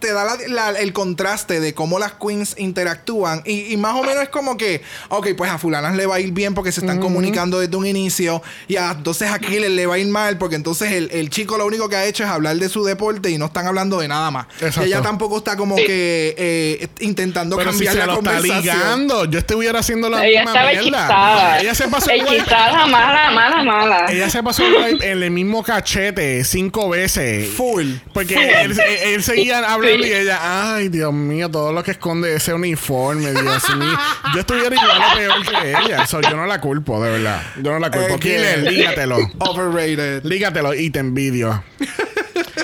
[0.00, 0.38] te da la-
[0.72, 3.42] la- el contraste de cómo las queens interactúan.
[3.44, 6.20] Y, y más o menos es como que, ok, pues a fulanas le va a
[6.20, 8.42] ir bien porque se están comunicando desde un inicio.
[8.66, 11.56] Y a, entonces a Killer le va a ir mal porque entonces el, el chico
[11.58, 14.08] lo único que ha hecho es hablar de su deporte y no están hablando de
[14.08, 14.46] nada más.
[14.60, 14.82] Exacto.
[14.82, 18.30] Y ella tampoco está como que eh, intentando Pero si cambiar se la lo está
[18.32, 18.76] conversación.
[18.76, 21.60] ligando, yo estuviera haciendo la Ella misma estaba mierda.
[21.60, 24.06] Ella se pasó Hechizada, mala, mala, mala.
[24.12, 27.48] Ella se pasó en el mismo cachete cinco veces.
[27.50, 27.92] Full.
[28.12, 28.80] Porque él, él-
[29.14, 33.76] él seguía hablando y ella, ay, Dios mío, todo lo que esconde ese uniforme, Dios
[33.76, 33.98] mío.
[34.34, 36.06] Yo estuviera igual o peor que ella.
[36.06, 37.42] So, yo no la culpo, de verdad.
[37.56, 38.14] Yo no la culpo.
[38.14, 39.18] Eh, Killer, lígatelo.
[39.38, 40.24] Overrated.
[40.24, 41.62] Lígatelo y te envidio.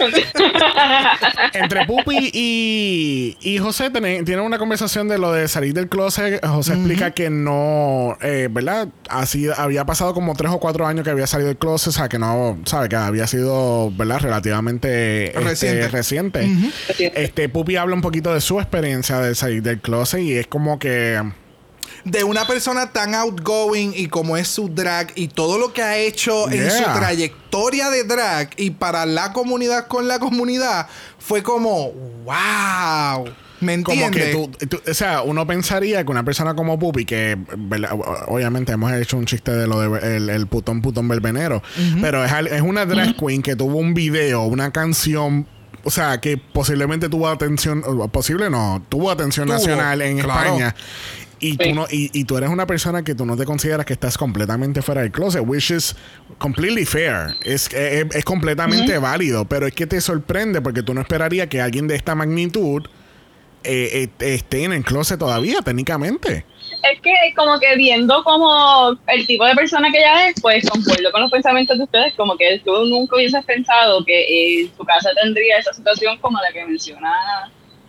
[1.52, 6.44] Entre Pupi y, y José tienen, tienen una conversación de lo de salir del closet.
[6.44, 8.88] José explica que no, eh, ¿verdad?
[9.08, 12.08] Así había pasado como tres o cuatro años que había salido del closet, o sea,
[12.08, 12.88] que no, ¿sabe?
[12.88, 14.20] Que había sido, ¿verdad?
[14.20, 15.88] Relativamente este, Reciente.
[15.88, 16.48] reciente.
[16.98, 20.78] Este, Pupi habla un poquito de su experiencia de salir del closet y es como
[20.78, 21.20] que.
[22.06, 25.98] De una persona tan outgoing y como es su drag y todo lo que ha
[25.98, 30.86] hecho en su trayectoria de drag y para la comunidad con la comunidad
[31.18, 31.90] fue como
[32.24, 33.24] wow.
[33.58, 37.36] ¿Me Como que tú, tú- o sea, uno pensaría que una persona como Pupi, que
[38.28, 41.62] obviamente hemos hecho un chiste de lo de el, el putón putón verbenero,
[42.00, 45.48] pero es, es una drag queen que tuvo un video, una canción.
[45.84, 50.40] O sea, que posiblemente tuvo atención, posible no, tuvo atención Tuvo, nacional en claro.
[50.42, 50.74] España.
[51.38, 51.72] Y tú, Sí.
[51.74, 54.80] no, y, y tú eres una persona que tú no te consideras que estás completamente
[54.80, 55.94] fuera del closet, which is
[56.38, 57.36] completely fair.
[57.44, 61.60] Es, es, es completamente válido, pero es que te sorprende porque tú no esperarías que
[61.60, 62.82] alguien de esta magnitud
[63.64, 66.46] eh, eh, esté en el closet todavía, técnicamente.
[66.90, 71.10] Es que como que viendo como el tipo de persona que ella es, pues concuerdo
[71.12, 74.84] con los pensamientos de ustedes, como que tú nunca hubieses pensado que eh, en su
[74.84, 77.10] casa tendría esa situación como la que menciona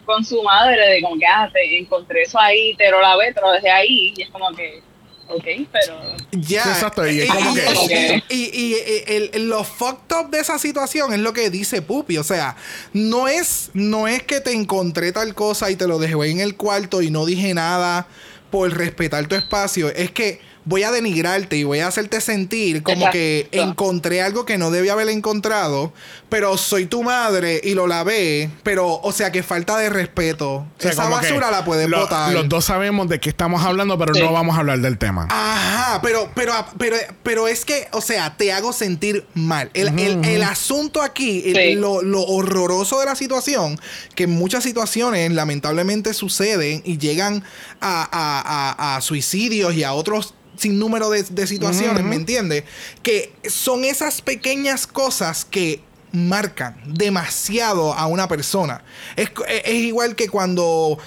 [0.07, 3.41] con su madre, de como que, ah, te encontré eso ahí, te lo lavé, te
[3.41, 4.81] lo dejé ahí, y es como que,
[5.27, 5.99] ok, pero...
[6.31, 6.63] Ya.
[6.63, 8.75] Sí, exacto, y es como que- y- y- y
[9.07, 12.17] el, el- lo fucked up de esa situación es lo que dice Pupi.
[12.17, 12.55] O sea,
[12.93, 16.55] no es, no es que te encontré tal cosa y te lo dejé en el
[16.55, 18.07] cuarto y no dije nada
[18.49, 19.89] por respetar tu espacio.
[19.89, 23.13] Es que voy a denigrarte y voy a hacerte sentir como Exacto.
[23.13, 25.93] que encontré algo que no debía haber encontrado,
[26.29, 28.49] pero soy tu madre y lo lavé.
[28.63, 30.55] Pero, o sea, que falta de respeto.
[30.55, 32.33] O sea, Esa basura la puedes lo- botar.
[32.33, 34.19] Los dos sabemos de qué estamos hablando, pero Sí.
[34.21, 35.27] no vamos a hablar del tema.
[35.29, 39.71] Ajá, pero, pero, pero, pero es que, o sea, te hago sentir mal.
[39.73, 41.75] El, el- el asunto aquí, el- Sí.
[41.75, 43.79] lo, lo horroroso de la situación,
[44.15, 47.43] que en muchas situaciones lamentablemente suceden y llegan
[47.79, 52.63] a, a- a- a suicidios y a otros sin número de, de situaciones, ¿me entiendes?
[53.03, 58.83] Que son esas pequeñas cosas que marcan demasiado a una persona.
[59.15, 60.97] Es, es igual que cuando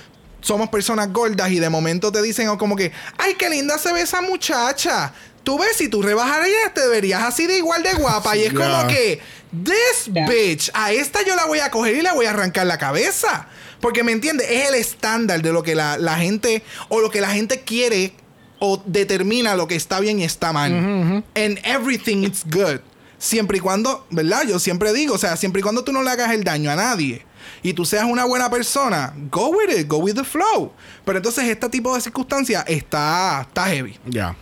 [0.40, 3.92] somos personas gordas y de momento te dicen oh, como que, ay, qué linda se
[3.92, 5.12] ve esa muchacha.
[5.42, 8.36] Tú ves, si tú rebajarías, te verías así de igual de guapa.
[8.36, 9.20] Y es como que,
[9.64, 12.78] this bitch, a esta yo la voy a coger y la voy a arrancar la
[12.78, 13.48] cabeza.
[13.80, 17.22] Porque me entiendes, es el estándar de lo que la, la gente o lo que
[17.22, 18.12] la gente quiere
[18.60, 20.72] o determina lo que está bien y está mal.
[21.34, 22.80] And everything is good.
[23.18, 24.44] Siempre y cuando, ¿verdad?
[24.48, 26.76] Yo siempre digo, o sea, siempre y cuando tú no le hagas el daño a
[26.76, 27.26] nadie
[27.62, 30.72] y tú seas una buena persona, go with it, go with the flow.
[31.04, 33.98] Pero entonces este tipo de circunstancias está, está heavy.
[34.06, 34.36] Ya.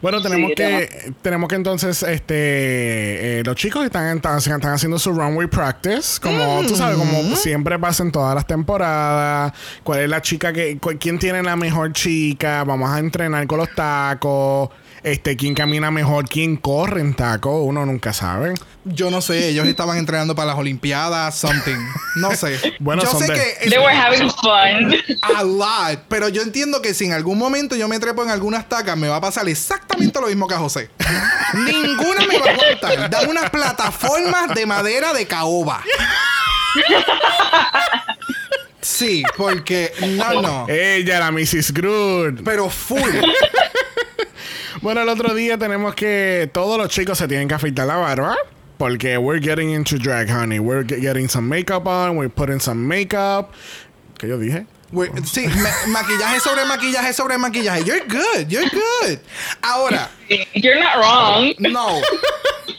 [0.00, 4.98] Bueno, tenemos Sí, que tenemos que entonces este eh, los chicos están, están, están haciendo
[4.98, 9.52] su runway practice, como tú sabes, como siempre pasa en todas las temporadas.
[9.82, 12.64] ¿Cuál es la chica que quién tiene la mejor chica?
[12.64, 14.70] Vamos a entrenar con los tacos.
[15.04, 18.54] Este, quién camina mejor, quién corre en tacos, uno nunca sabe.
[18.84, 21.76] Yo no sé, ellos estaban entrenando para las Olimpiadas, something.
[22.16, 22.56] No sé.
[22.78, 24.94] Bueno, yo son sé de- que They were having fun.
[25.36, 28.68] a lot, pero yo entiendo que si en algún momento yo me trepo en algunas
[28.68, 30.88] tacas, me va a pasar exactamente lo mismo que a José.
[31.54, 33.10] Ninguna me va a aguantar.
[33.10, 35.82] Dame unas plataformas de madera de caoba.
[38.80, 40.66] Sí, porque no, no.
[40.68, 41.72] Ella, la Mrs.
[41.72, 42.42] Groot.
[42.44, 43.00] Pero full.
[44.82, 48.36] Bueno, el otro día tenemos que todos los chicos se tienen que afeitar la barba.
[48.78, 50.58] Porque we're getting into drag, honey.
[50.58, 52.16] We're ge- getting some makeup on.
[52.16, 53.52] We're putting some makeup.
[54.18, 54.66] ¿Qué yo dije?
[55.24, 57.84] Sí, ma- maquillaje sobre maquillaje sobre maquillaje.
[57.84, 59.18] You're good, you're good.
[59.62, 60.10] Ahora,
[60.54, 61.54] You're not wrong.
[61.60, 62.00] no.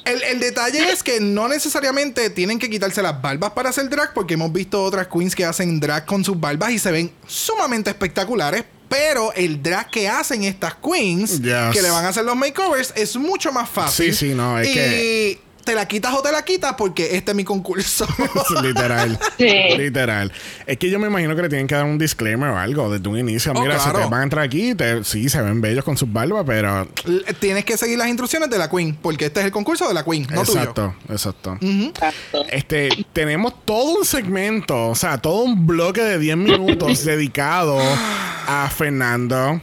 [0.05, 4.13] El, el detalle es que no necesariamente tienen que quitarse las barbas para hacer drag,
[4.13, 7.89] porque hemos visto otras queens que hacen drag con sus barbas y se ven sumamente
[7.89, 8.65] espectaculares.
[8.93, 11.71] Pero el drag que hacen estas queens, Yes.
[11.73, 14.13] que le van a hacer los makeovers, es mucho más fácil.
[14.13, 17.31] Sí, sí, no, es y que- te la quitas o te la quitas porque este
[17.31, 18.05] es mi concurso.
[18.61, 19.17] Literal.
[19.37, 19.47] Sí.
[19.77, 20.29] Literal.
[20.67, 23.07] Es que yo me imagino que le tienen que dar un disclaimer o algo desde
[23.07, 23.53] un inicio.
[23.55, 26.11] Oh, Mira, si te van a entrar aquí, te- sí, se ven bellos con sus
[26.11, 26.85] barbas, pero.
[27.05, 29.93] L- Tienes que seguir las instrucciones de la queen, porque este es el concurso de
[29.93, 30.59] la queen, no tuyo.
[30.59, 31.57] exacto, exacto.
[31.61, 32.43] Exacto.
[32.51, 37.79] Este, tenemos todo un segmento, o sea, todo un bloque de 10 minutos dedicado
[38.47, 39.61] a Fernando.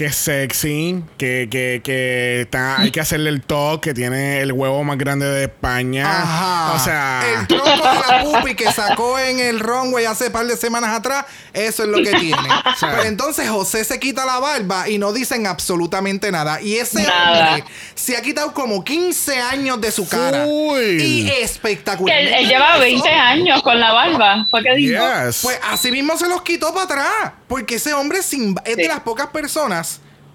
[0.00, 4.50] Que es sexy, que, que, que está, hay que hacerle el toque, que tiene el
[4.50, 6.08] huevo más grande de España.
[6.22, 6.72] Ajá.
[6.72, 10.56] O sea, El tronco de la pupi que sacó en el runway hace par de
[10.56, 12.48] semanas atrás, eso es lo que tiene.
[12.78, 16.62] sea- Pero entonces José se quita la barba y no dicen absolutamente nada.
[16.62, 17.50] Y ese Nada.
[17.56, 20.44] hombre se ha quitado como 15 años de su cara.
[20.44, 20.80] Full.
[20.98, 22.16] Y espectacular.
[22.20, 24.46] él, él lleva 20 años con la barba.
[24.50, 25.02] ¿Fue que dijo?
[25.26, 25.40] yes.
[25.42, 27.32] Pues así mismo se los quitó para atrás.
[27.48, 29.89] Porque ese hombre sin, es de las pocas personas.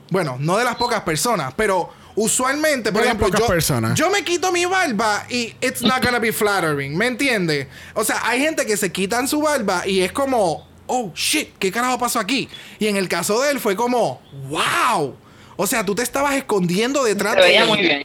[0.10, 3.98] Bueno, no de las pocas personas, pero usualmente, por De ejemplo, yo, personas.
[3.98, 6.96] yo me quito mi barba y it's not gonna be flattering.
[6.98, 7.68] ¿Me entiendes?
[7.94, 11.72] O sea, hay gente que se quitan su barba y es como, oh shit, ¿qué
[11.72, 12.48] carajo pasó aquí?
[12.80, 15.16] Y en el caso de él fue como, wow.
[15.58, 17.66] O sea, tú te estabas escondiendo detrás de él.
[17.68, 18.04] muy bien.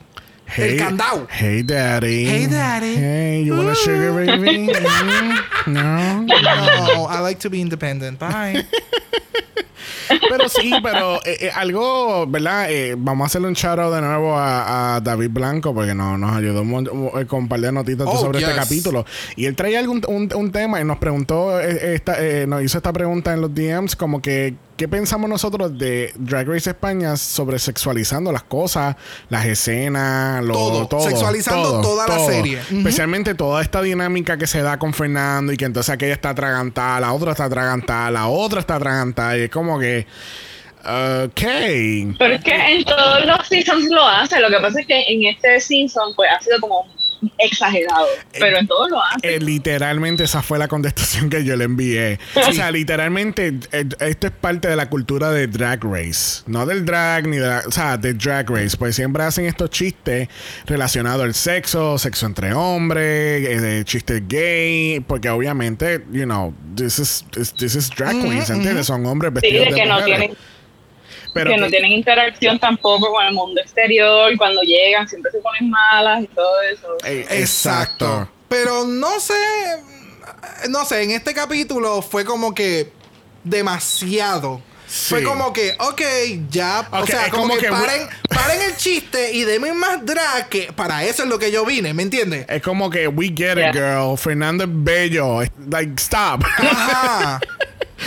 [0.56, 1.28] El candado.
[1.30, 2.26] Hey, daddy.
[2.26, 2.94] Hey, daddy.
[2.96, 4.68] Hey, you want a sugar baby?
[5.66, 6.22] Mm, no.
[6.22, 8.18] No, I like to be independent.
[8.18, 8.66] Bye.
[10.29, 12.70] Pero sí, pero eh, eh, algo, ¿verdad?
[12.70, 16.16] Eh, vamos a hacerle un shout out de nuevo a, a David Blanco porque no,
[16.18, 19.05] nos ayudó un mon- eh, con un par de notitas Oh, sobre este capítulo.
[19.37, 22.92] Y él traía algún, un, un tema y nos preguntó, esta, eh, nos hizo esta
[22.92, 28.33] pregunta en los DMs como que, ¿qué pensamos nosotros de Drag Race España sobre sexualizando
[28.33, 28.96] las cosas,
[29.28, 30.88] las escenas, lo, Todo.
[30.88, 31.00] todo?
[31.00, 32.59] Sexualizando todo, toda la serie.
[32.59, 37.00] Especialmente toda esta dinámica que se da con Fernando y que entonces aquella está atragantada,
[37.00, 40.06] la otra está atragantada, la otra está atragantada y es como que...
[40.83, 41.42] Ok.
[42.18, 44.40] Pero es que en todos los seasons lo hace.
[44.40, 46.87] Lo que pasa es que en este season pues ha sido como
[47.38, 48.06] exagerado.
[48.38, 49.35] Pero en todos lo hace.
[49.37, 52.18] Eh, literalmente esa fue la contestación que yo le envié.
[52.48, 56.42] O sea, literalmente eh, esto es parte de la cultura de Drag Race.
[56.46, 57.62] No del drag ni de la...
[57.66, 58.76] O sea, de Drag Race.
[58.76, 60.28] Pues siempre hacen estos chistes
[60.66, 65.00] relacionados al sexo, sexo entre hombres, eh, chistes gay.
[65.00, 68.87] Porque obviamente, you know, this is, this, this is drag queens, ¿entiendes?
[68.87, 70.18] Son hombres Sí, vestidos de que no mujeres.
[70.18, 70.37] tienen,
[71.35, 74.33] Pero que no que- tienen interacción tampoco con el mundo exterior.
[74.38, 76.97] Cuando llegan siempre se ponen malas y todo eso.
[77.05, 78.29] eh, Exacto.
[78.49, 79.35] Pero no sé.
[80.69, 82.93] No sé, en este capítulo fue como que
[83.45, 84.61] demasiado.
[84.87, 86.03] Fue como que, ok,
[86.51, 86.88] ya.
[86.90, 90.73] o sea, como, como que, que- paren, paren el chiste y denme más drag, que
[90.73, 92.45] para eso es lo que yo vine, ¿me entiendes?
[92.49, 93.69] Es como que we get Yeah.
[93.71, 94.19] it, girl.
[94.19, 95.43] Fernando es bello.
[95.71, 96.43] Like, stop.
[96.59, 97.40] Ajá.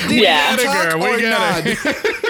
[0.10, 0.58] Yeah.
[0.58, 1.80] girl, we get it.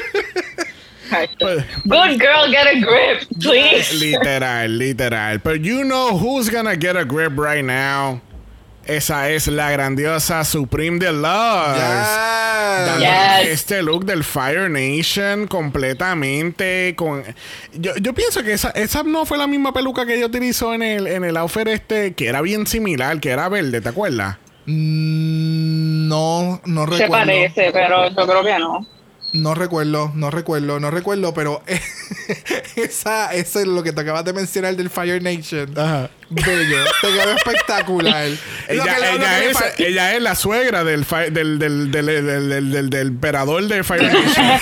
[1.40, 3.94] Pues- Good girl, get a grip, please.
[4.00, 5.38] literal, literal.
[5.40, 8.22] But you know who's gonna get a grip right now?
[8.86, 11.78] Esa es la grandiosa Supreme Deluxe.
[11.80, 13.00] Yes.
[13.00, 13.48] Yes.
[13.48, 17.24] Este look del Fire Nation completamente con...
[17.74, 20.84] Yo, yo pienso que esa, esa no fue la misma peluca que ella utilizó en
[20.84, 24.36] el, en el outfit este, que era bien similar, que era verde, ¿te acuerdas?
[24.66, 27.12] Mm, No, no Se recuerdo.
[27.26, 28.86] parece, pero yo creo que no.
[29.34, 31.64] No recuerdo, no recuerdo, no recuerdo, pero
[32.76, 35.78] esa, eso es lo que te acabas de mencionar del Fire Nation.
[35.78, 36.10] Ajá.
[36.34, 38.26] Bello, te quedó espectacular.
[38.68, 43.84] Ella, que- ella es, ella es la suegra del, del, del, del, del, emperador de
[43.84, 44.46] Fire Nation.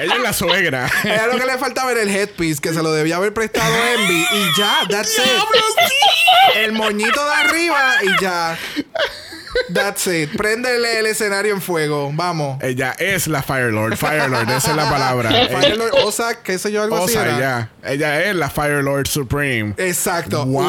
[0.00, 0.90] ella es la suegra.
[1.04, 4.26] ella lo que le faltaba era el headpiece, que se lo debía haber prestado Envy.
[4.32, 6.56] Y ya, that's it.
[6.56, 8.58] El moñito de arriba y ya.
[9.72, 10.30] That's it.
[10.36, 12.10] Préndele el escenario en fuego.
[12.14, 12.62] Vamos.
[12.62, 13.96] Ella es la Fire Lord.
[13.96, 15.30] Fire Lord, esa es la palabra.
[15.50, 17.16] Fire Lord Osa, qué sé yo, algo así.
[17.16, 17.38] Osa, era.
[17.38, 17.70] ya.
[17.84, 19.74] Ella es la Fire Lord Supreme.
[19.76, 20.44] Exacto.
[20.46, 20.61] Wow.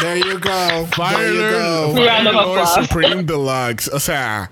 [0.00, 0.86] There you go.
[0.96, 1.94] There you go.
[1.96, 2.68] Round of.
[2.68, 3.88] Supreme Deluxe.
[3.92, 4.50] O sea,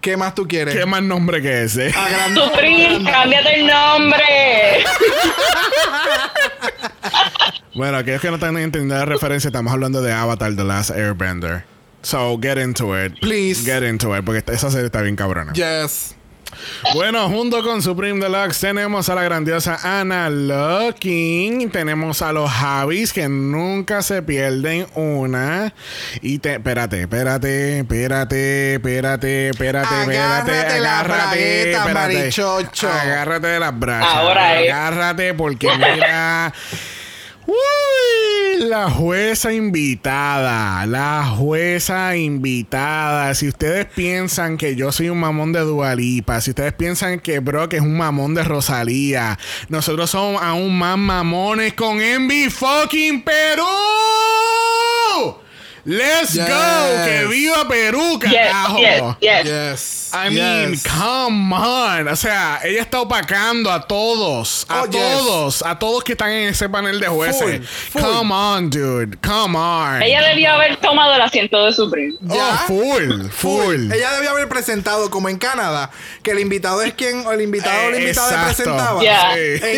[0.00, 0.74] ¿Qué más tú quieres?
[0.74, 1.92] ¿qué más nombre que ese?
[1.92, 4.84] Supreme, cámbiate el nombre.
[7.74, 11.64] Bueno, aquellos que no están entendiendo la referencia, estamos hablando de Avatar The Last Airbender.
[12.02, 13.20] So, get into it.
[13.20, 13.64] Please.
[13.64, 15.52] Get into it, porque esa serie está bien cabrona.
[15.52, 16.16] Yes.
[16.94, 21.70] Bueno, junto con Supreme Deluxe tenemos a la grandiosa Ana Looking.
[21.70, 25.74] Tenemos a los Javis que nunca se pierden una.
[26.22, 31.84] Y te, espérate, espérate, espérate, espérate, espérate, espérate, Agárrate la bragueta.
[33.02, 34.14] Agárrate de las brachas.
[34.14, 34.72] Ahora es.
[34.72, 36.52] Agárrate porque mira.
[37.48, 43.34] Uy, la jueza invitada, la jueza invitada.
[43.34, 47.72] Si ustedes piensan que yo soy un mamón de Dualipa, si ustedes piensan que Brock
[47.72, 49.38] es un mamón de Rosalía,
[49.70, 53.64] nosotros somos aún más mamones con Envy fucking Perú.
[55.86, 56.46] Let's Yes.
[56.46, 59.16] go, que viva Perú, Yes, carajo.
[59.20, 59.97] yes, yes.
[60.08, 60.14] Yes.
[60.14, 60.84] I mean, Yes.
[60.86, 62.08] come on.
[62.08, 64.66] O sea, ella está opacando a todos.
[64.68, 65.00] A Oh, yes.
[65.00, 65.62] todos.
[65.64, 67.66] A todos que están en ese panel de jueces.
[67.90, 68.02] Full, full.
[68.02, 69.18] Come on, dude.
[69.18, 70.02] Come on.
[70.02, 72.14] Ella debió haber tomado el asiento de Supreme.
[72.28, 72.56] Oh, ¿Ya?
[72.66, 73.92] full, full.
[73.92, 75.90] Ella debió haber presentado como en Canadá,
[76.22, 78.62] que el invitado es quien, o el invitado o la Eh, invitada exacto.
[78.64, 79.00] presentaba.
[79.00, 79.06] Sí.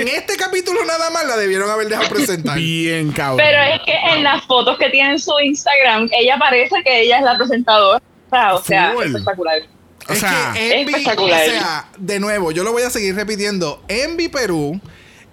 [0.01, 2.57] En este capítulo nada más la debieron haber dejado presentar.
[2.57, 3.39] Bien cabrón.
[3.39, 7.19] Pero es que en las fotos que tiene en su Instagram, ella parece que ella
[7.19, 8.03] es la presentadora.
[8.53, 9.07] O sea, Full.
[9.07, 9.63] espectacular.
[10.11, 11.45] O es sea, que Envy, o espectacular.
[11.45, 13.83] sea, de nuevo, yo lo voy a seguir repitiendo.
[13.89, 14.81] Envy Perú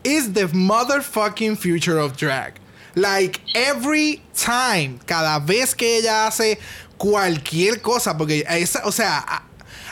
[0.04, 2.54] is the motherfucking future of drag.
[2.96, 6.58] Like every time, cada vez que ella hace
[6.98, 9.44] cualquier cosa, porque esa, o sea, a,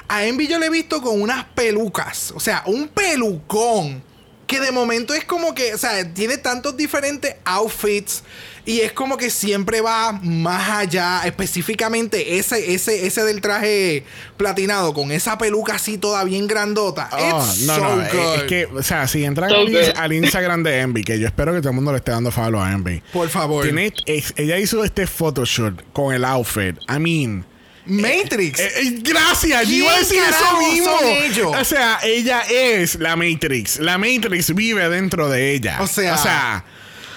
[0.08, 4.02] a Envy yo le he visto con unas pelucas, o sea, un pelucón
[4.48, 8.24] que de momento es como que, o sea, tiene tantos diferentes outfits
[8.68, 14.04] y es como que siempre va más allá, específicamente ese ese ese del traje
[14.38, 17.10] platinado con esa peluca así toda bien grandota.
[17.12, 18.36] Oh, It's no, so no, es- good.
[18.36, 19.56] es que, o sea, si entran So
[19.98, 22.62] al, Instagram de Envy, que yo espero que todo el mundo le esté dando follow
[22.62, 23.02] a Envy.
[23.14, 23.64] Por favor.
[23.64, 26.78] Tiene, es- ella hizo este photoshoot con el outfit.
[26.90, 27.46] I mean,
[27.86, 28.60] Matrix.
[28.60, 31.00] Eh, eh, gracias, yo ¿Quién iba a decir eso mismo.
[31.00, 31.56] son ellos?
[31.60, 33.80] O sea, ella es la Matrix.
[33.80, 35.78] La Matrix vive dentro de ella.
[35.82, 36.66] O sea- o sea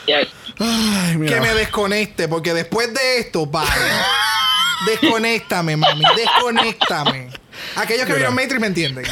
[0.06, 0.26] Yeah.
[0.58, 1.34] ay, mira.
[1.34, 3.68] que me desconecte, porque después de esto, vale.
[4.86, 7.28] Desconéctame, mami, desconéctame.
[7.76, 8.16] Aquellos que Mira.
[8.16, 9.04] vieron Matrix me entienden.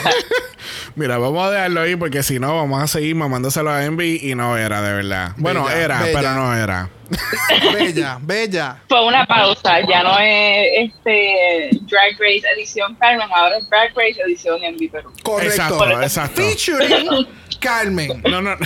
[0.97, 4.35] Mira, vamos a dejarlo ahí porque si no, vamos a seguir mamándoselo a Envy y
[4.35, 5.33] no era de verdad.
[5.37, 6.19] Bueno, Bella, era, bella.
[6.19, 6.91] pero no era.
[7.73, 8.79] Bella, bella.
[8.89, 14.21] Fue una pausa, ya no es este Drag Race edición Carmen, ahora es Drag Race
[14.27, 15.13] edición Envy Perú.
[15.23, 15.53] Correcto.
[15.53, 16.43] Exacto, exacto.
[16.43, 17.29] Featuring
[17.61, 18.23] Carmen.
[18.29, 18.57] No, no.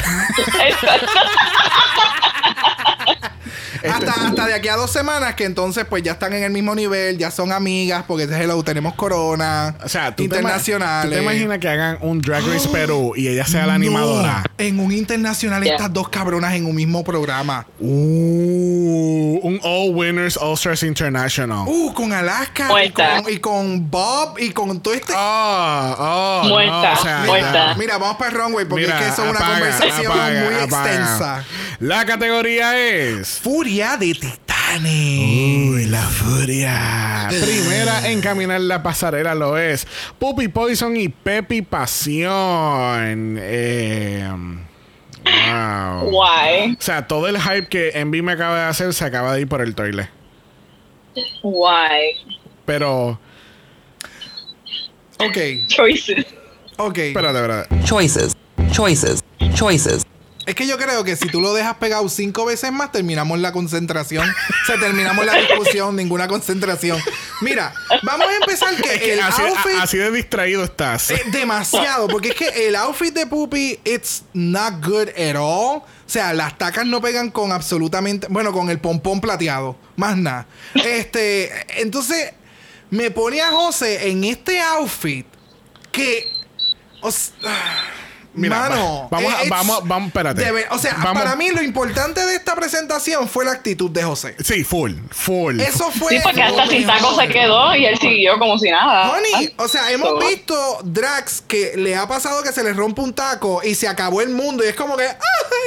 [3.89, 6.75] Hasta, hasta de aquí a dos semanas que entonces pues ya están en el mismo
[6.75, 9.75] nivel, ya son amigas, porque hello, tenemos corona.
[9.85, 11.11] O sea, tú te, internacionales.
[11.11, 14.45] ¿tú te imaginas que hagan un Drag Race Perú y ella sea la animadora.
[14.59, 17.67] No, en un internacional estas dos cabronas en un mismo programa.
[17.79, 21.65] Uh, un All Winners All Stars International.
[21.67, 23.23] Uh, con Alaska y Muerta.
[23.23, 25.13] con, y con Bob y con todo este.
[25.17, 27.75] Oh, oh, Muerta, no, o sea, muerta.
[27.77, 30.45] Mira, vamos para el runway porque Mira, es que eso es una apaga, conversación apaga,
[30.45, 30.91] muy apaga.
[30.91, 31.45] extensa.
[31.81, 33.39] La categoría es.
[33.61, 34.81] Furia de Titanes.
[34.89, 37.29] Uy, la furia.
[37.29, 39.87] Primera en caminar la pasarela lo es
[40.19, 43.37] Puppy Poison y Pepi Pasión.
[43.39, 44.27] Eh,
[45.27, 46.09] wow.
[46.09, 46.73] Why?
[46.73, 49.47] O sea, todo el hype que Envy me acaba de hacer se acaba de ir
[49.49, 50.09] por el toilet.
[51.43, 52.17] Why?
[52.65, 53.21] Pero,
[55.19, 55.37] Ok,
[55.67, 56.25] Choices.
[56.79, 56.97] ok.
[56.97, 57.67] espérate, verdad.
[57.85, 58.35] Choices.
[58.73, 59.23] Choices.
[59.53, 60.07] Choices.
[60.47, 63.53] Es que yo creo que si tú lo dejas pegado cinco veces más, terminamos la
[63.53, 64.27] concentración.
[64.67, 66.99] Se terminamos la discusión, ninguna concentración.
[67.43, 67.73] Mira,
[68.03, 69.77] vamos a empezar que el así, outfit.
[69.79, 71.11] a- así de distraído estás.
[71.11, 75.83] Eh, demasiado, porque es que el outfit de Puppy, it's not good at all.
[75.83, 78.27] O sea, las tacas no pegan con absolutamente.
[78.31, 79.77] Bueno, con el pompón plateado.
[79.97, 80.47] Más nada.
[80.75, 81.53] Este.
[81.81, 82.33] Entonces,
[82.91, 85.27] me pone a José en este outfit
[85.93, 86.25] que.
[87.03, 87.31] o s-
[88.33, 90.41] Mira, mano, va- vamos a- vamos- vamos, espérate.
[90.45, 94.03] debe- o sea, Vamos- para mí lo importante de esta presentación fue la actitud de
[94.05, 94.37] José.
[94.45, 95.59] Sí, full, full.
[95.61, 96.11] Eso fue.
[96.17, 99.11] Sí, porque hasta sin taco se quedó y él siguió como si nada.
[99.11, 103.01] Honey, o sea, hemos So- visto drags que le ha pasado que se le rompe
[103.01, 105.17] un taco y se acabó el mundo y es como que, ¡ah,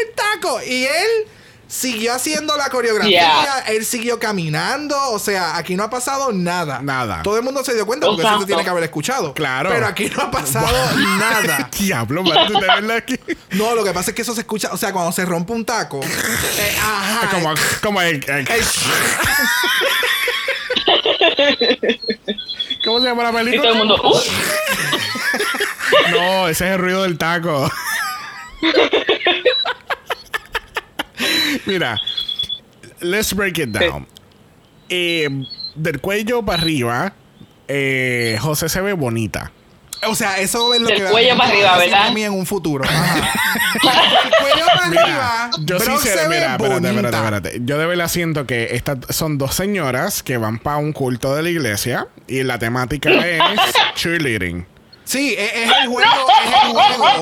[0.08, 0.62] el taco!
[0.64, 1.28] Y él
[1.74, 3.60] siguió haciendo la coreografía, Yeah.
[3.68, 6.80] él siguió caminando, o sea, aquí no ha pasado nada.
[6.84, 7.24] Nada.
[7.24, 8.46] Todo el mundo se dio cuenta porque eso se Exacto.
[8.48, 9.34] tiene que haber escuchado.
[9.34, 9.70] Claro.
[9.72, 10.68] Pero aquí no ha pasado
[11.20, 11.70] nada.
[11.80, 13.16] Diablo, man, ¿tú te ves la aquí?
[13.52, 15.66] No, lo que pasa es que eso se escucha, o sea, cuando se rompe un
[15.66, 17.30] taco, eh, ajá.
[17.32, 18.66] Como, como el, el- el-
[22.86, 23.74] ¿Cómo se llama la Y todo el película?
[23.74, 24.22] mundo, uh,
[26.12, 27.72] No, ese es el ruido del taco.
[31.66, 32.00] Mira,
[33.02, 34.08] let's break it down.
[34.90, 35.30] Eh,
[35.76, 37.14] del cuello para arriba,
[37.68, 39.52] eh, José se ve bonita.
[40.06, 42.12] O sea, eso es lo Del que cuello para arriba, ¿verdad?
[42.12, 42.84] mí en un futuro.
[42.90, 45.50] Del cuello para Mira, arriba.
[45.66, 47.62] yo sí Brock se ve mira, espérate, espérate, espérate.
[47.64, 51.44] Yo de verdad siento que estas son dos señoras que van para un culto de
[51.44, 53.40] la iglesia y la temática es
[53.96, 54.66] cheerleading.
[55.14, 56.10] Sí, es, es el juego,
[56.44, 57.16] es el juego.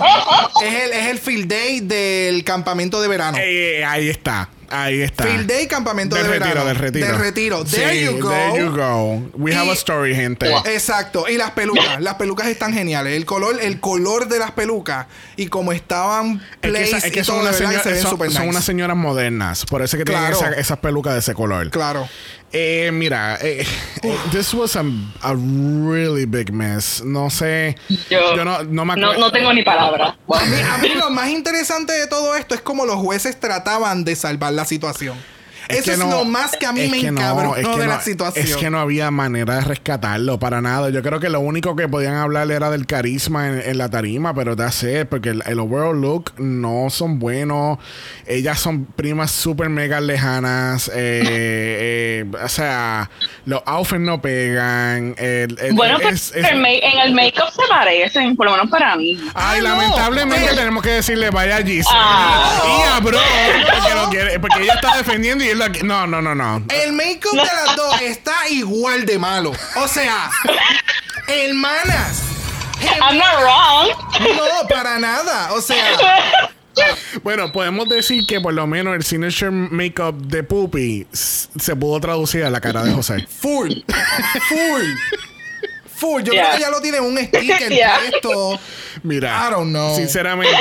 [0.63, 3.37] Es el, es el field day del campamento de verano.
[3.41, 5.25] Eh, ahí está, ahí está.
[5.25, 6.67] Field day, campamento del de retiro, verano.
[6.67, 7.07] del retiro.
[7.07, 7.65] Del retiro.
[7.65, 8.29] There Sí, you go.
[8.29, 9.29] There you go.
[9.35, 10.49] We have Y- a story, gente.
[10.73, 11.27] Exacto.
[11.27, 11.99] Y las pelucas.
[12.01, 13.15] Las pelucas están geniales.
[13.17, 15.07] El color, el color de las pelucas.
[15.35, 18.27] Y como estaban Es que, esa- es que y son, verdad, señoras, se son, son
[18.27, 18.41] nice.
[18.47, 19.65] unas señoras modernas.
[19.65, 20.37] Por eso es que Claro.
[20.37, 21.69] tienen esa- esas pelucas de ese color.
[21.71, 22.07] Claro.
[22.53, 23.65] Eh, mira, eh,
[24.03, 24.83] eh, this was a,
[25.21, 27.01] a really big mess.
[27.03, 27.75] No sé.
[28.09, 30.17] yo, Yo no, no me no, no tengo ni palabra.
[30.27, 34.03] A mí, a mí lo más interesante de todo esto es cómo los jueces trataban
[34.03, 35.17] de salvar la situación.
[35.73, 37.77] Eso que es no- lo más que a mí es me no, encabronó es que
[37.77, 38.45] de no- la situación.
[38.45, 40.89] Es que no había manera de rescatarlo para nada.
[40.89, 44.33] Yo creo que lo único que podían hablar era del carisma en, en la tarima,
[44.33, 47.77] pero that's it, porque el, el overall look no son buenos.
[48.25, 50.89] Ellas son primas súper mega lejanas.
[50.93, 53.09] eh, eh, o sea,
[53.45, 55.15] los outfits no pegan.
[55.17, 58.51] el- el- Bueno, pero es- es- el ma- en el make-up se parecen, por lo
[58.53, 59.19] menos para mí.
[59.33, 60.55] Ay, lamentablemente Eh.
[60.55, 61.83] tenemos que decirle vaya a Giselle.
[61.91, 62.61] Ah.
[62.65, 66.21] y a Bro, porque, lo quiere- porque ella está defendiendo y él lo No, no,
[66.21, 66.63] no, no.
[66.69, 69.51] El make-up de las dos está igual de malo.
[69.75, 70.29] O sea,
[71.27, 72.23] hermanas.
[73.01, 73.89] I'm not wrong.
[74.35, 75.53] No, para nada.
[75.53, 75.85] O sea,
[77.21, 82.43] Bueno, podemos decir que por lo menos el signature makeup de Puppy se pudo traducir
[82.43, 83.27] a la cara de José.
[83.29, 83.71] Full.
[84.49, 84.85] Full.
[85.95, 86.23] Full.
[86.23, 86.43] Yo Yeah.
[86.45, 87.99] creo que ya lo tiene en un sticker Yeah.
[88.09, 88.59] puesto.
[89.03, 89.95] Mira, I don't know.
[89.95, 90.55] sinceramente,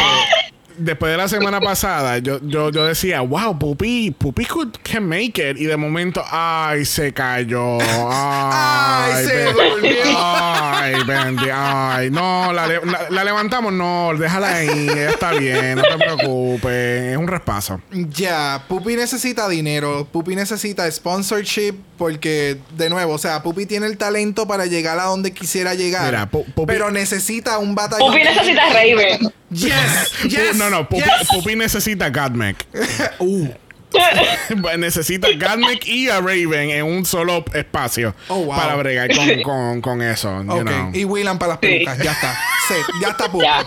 [0.81, 5.39] después de la semana pasada, yo, yo, yo decía, wow, Puppy, Puppy could, can make
[5.39, 5.59] it.
[5.59, 7.79] Y de momento, ay, se cayó.
[8.13, 10.03] Ay, Ay, se durmió.
[10.17, 15.83] Ay, Bendy, ay, no, la, la- la levantamos, no, déjala ahí, ella está bien, no
[15.83, 17.81] te preocupes, es un raspazo.
[17.93, 20.07] Ya, Pupi necesita dinero.
[20.11, 25.03] Pupi necesita sponsorship porque, de nuevo, o sea, Pupi tiene el talento para llegar a
[25.05, 26.07] donde quisiera llegar.
[26.07, 28.09] Mira, Pu- Pupi- pero necesita un batallón.
[28.11, 29.31] Pupi necesita Raven.
[29.51, 31.29] Yes, yes, no, no, Pupi, yes.
[31.29, 32.57] Pupi necesita Godmec.
[33.19, 33.49] Uh,
[34.79, 38.57] necesita Godmec y a Raven en un solo espacio Oh, wow.
[38.57, 40.43] para bregar con, con, con eso.
[40.45, 40.63] you ok.
[40.63, 40.91] know.
[40.95, 41.67] Y Willan para las Sí.
[41.67, 41.99] pelucas.
[41.99, 42.33] Ya está.
[42.69, 43.45] Sí, ya está Pupi.
[43.45, 43.67] Ya.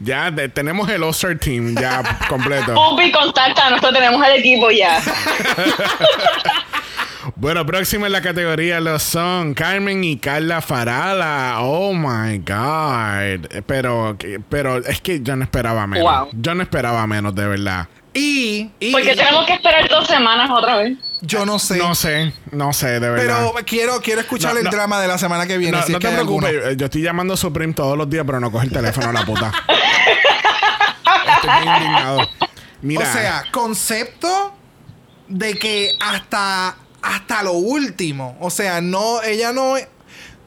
[0.00, 2.74] Ya de- tenemos el All-Star Team ya completo.
[2.74, 5.00] Pupi, contacta, nosotros tenemos al equipo ya.
[7.34, 11.56] Bueno, próximo en la categoría lo son Carmen y Carla Farala.
[11.60, 13.62] Oh my God.
[13.66, 14.16] Pero,
[14.48, 16.04] pero es que yo no esperaba menos.
[16.04, 16.28] Wow.
[16.32, 17.88] Yo no esperaba menos, de verdad.
[18.14, 20.96] Y, y Porque tenemos que esperar dos semanas otra vez.
[21.20, 21.76] yo no sé.
[21.78, 23.50] No sé, no sé, de verdad.
[23.52, 24.70] pero quiero, quiero escuchar No, el no.
[24.70, 25.76] drama de la semana que viene.
[25.76, 28.08] No, si no es que te preocupes, eh, yo estoy llamando a Supreme todos los
[28.08, 29.52] días, pero no coge el teléfono la puta.
[31.36, 32.20] Estoy indignado.
[32.82, 34.54] Mira, O sea, concepto
[35.28, 36.76] de que hasta,
[37.14, 38.36] hasta lo último.
[38.40, 39.74] O sea, no, ella no.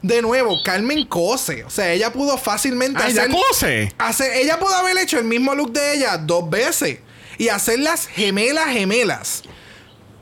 [0.02, 1.62] De nuevo, Carmen cose.
[1.64, 3.94] O sea, ella pudo fácilmente ah, ya hacer, cose.
[3.98, 7.00] hacer- Ella pudo haber hecho el mismo look de ella dos veces.
[7.36, 9.42] Y hacerlas gemelas, gemelas.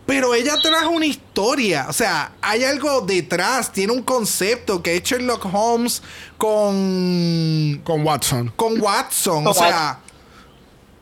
[0.06, 1.86] Pero ella trajo una historia.
[1.88, 3.70] O sea, hay algo detrás.
[3.72, 6.02] Tiene un concepto que es Sherlock Holmes
[6.38, 8.52] con Con Watson.
[8.56, 9.46] con Watson.
[9.46, 10.00] O sea.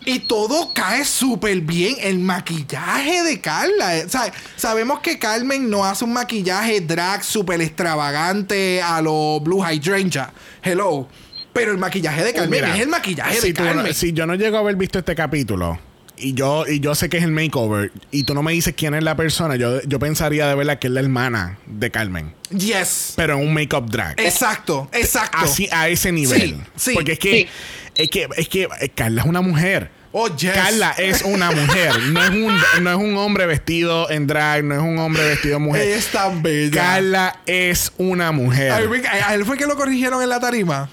[0.09, 1.97] Y todo cae súper bien.
[2.01, 3.97] El maquillaje de Carla.
[3.99, 9.41] eh, O sea, sabemos que Carmen no hace un maquillaje drag súper extravagante a lo
[9.41, 10.33] Blue Hydrangea.
[10.63, 11.09] Hello.
[11.53, 13.95] Pero el maquillaje de Carmen Mira, es el maquillaje si de no- Carmen.
[13.95, 15.79] si yo no llego a haber visto este capítulo
[16.19, 18.95] y yo, y yo sé que es el makeover y tú no me dices quién
[18.95, 22.33] es la persona, yo, yo pensaría de verdad que es la hermana de Carmen.
[22.51, 23.15] Yes.
[23.17, 24.21] Pero en un make-up drag.
[24.21, 25.39] Exacto, exacto.
[25.39, 26.61] Así a ese nivel.
[26.77, 26.93] sí.
[26.95, 27.49] Porque es que, Sí.
[27.97, 29.96] es que, es que eh, Carla es una mujer.
[30.19, 30.55] Oh, yes.
[30.55, 31.93] Carla es una mujer.
[32.05, 35.61] No es un, no es un hombre vestido en drag, no es un hombre vestido
[35.61, 35.83] mujer.
[35.83, 36.75] Ella es tan bella.
[36.75, 38.73] Carla es una mujer.
[38.73, 40.89] A él fue que lo corrigieron en la tarima.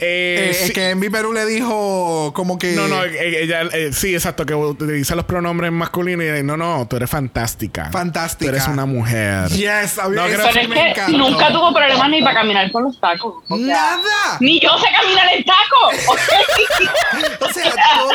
[0.00, 0.64] Eh, Eh, sí.
[0.66, 2.72] Es que Envy Perú le dijo como que.
[2.72, 6.86] No, no, eh, ella, eh, sí, exacto, que utiliza los pronombres masculinos y no, no,
[6.88, 7.90] tú eres fantástica.
[7.90, 8.50] Fantástica.
[8.50, 9.48] Tú eres una mujer.
[9.50, 12.84] Yes, a mí No, Pero es me que nunca tuvo problemas ni para caminar con
[12.84, 13.34] los tacos.
[13.48, 14.38] O sea, Nada.
[14.40, 16.08] Ni yo sé caminar en tacos.
[16.08, 16.18] ¿ok?
[17.40, 18.10] O sea, todo,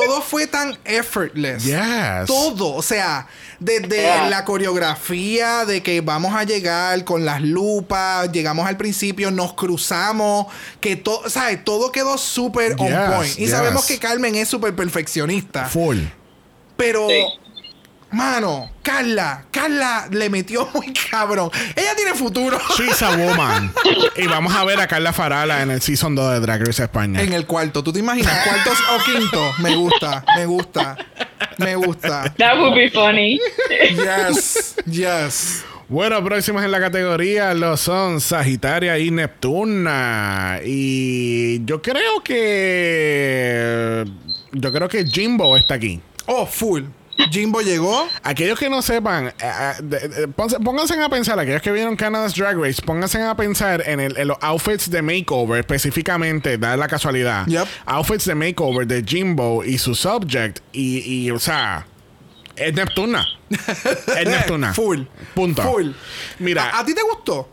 [0.00, 1.64] todo fue tan effortless.
[1.64, 2.26] Yes.
[2.26, 3.26] Todo, o sea,
[3.60, 4.28] desde Yeah.
[4.28, 10.46] la coreografía de que vamos a llegar con las lupas, llegamos al principio, nos cruzamos,
[10.80, 11.64] que todo, ¿sabes?
[11.64, 13.38] Todo quedó súper on point.
[13.38, 13.50] Y yes.
[13.50, 15.66] sabemos que Carmen es súper perfeccionista.
[15.66, 15.98] Full.
[16.76, 17.24] Pero, Sí.
[18.14, 21.50] Mano, Carla, Carla le metió muy cabrón.
[21.76, 22.58] Ella tiene futuro.
[22.78, 23.72] She's a woman.
[24.16, 27.20] y vamos a ver a Carla Farala en el Season 2 de Drag Race España.
[27.20, 28.46] En el cuarto, ¿tú te imaginas?
[28.46, 29.52] ¿Cuarto o quinto?
[29.58, 30.96] Me gusta, me gusta,
[31.58, 32.32] me gusta.
[32.38, 33.38] That would be funny.
[33.90, 35.64] Yes, yes.
[35.88, 40.60] Bueno, próximos en la categoría lo son Sagitaria y Neptuna.
[40.64, 44.04] Y yo creo que.
[44.52, 46.00] Yo creo que Jimbo está aquí.
[46.26, 46.84] Oh, full.
[47.30, 48.08] Jimbo llegó.
[48.22, 52.56] Aquellos que no sepan, eh, eh, pónganse- pónganse a pensar, aquellos que vieron Canada's Drag
[52.58, 57.46] Race, pónganse a pensar en, el- en los outfits de makeover, específicamente, da la casualidad.
[57.46, 57.66] Yep.
[57.86, 60.60] Outfits de makeover de Jimbo y su subject.
[60.72, 61.86] Y, y, o sea,
[62.56, 63.24] es Neptuna.
[63.50, 64.74] es Neptuna.
[64.74, 65.02] Full.
[65.34, 65.62] Punto.
[65.62, 65.90] Full.
[66.40, 67.48] Mira, ¿A, a ti te gustó?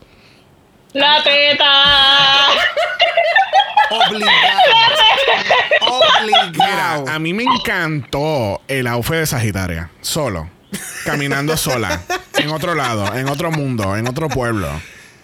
[0.92, 2.46] La teta.
[3.90, 4.32] Obligado.
[6.24, 7.08] Mira, Obligado.
[7.08, 9.90] a mí me encantó el outfit de Sagitaria.
[10.00, 10.48] Solo.
[11.04, 12.00] Caminando sola.
[12.36, 14.68] En otro lado, en otro mundo, en otro pueblo.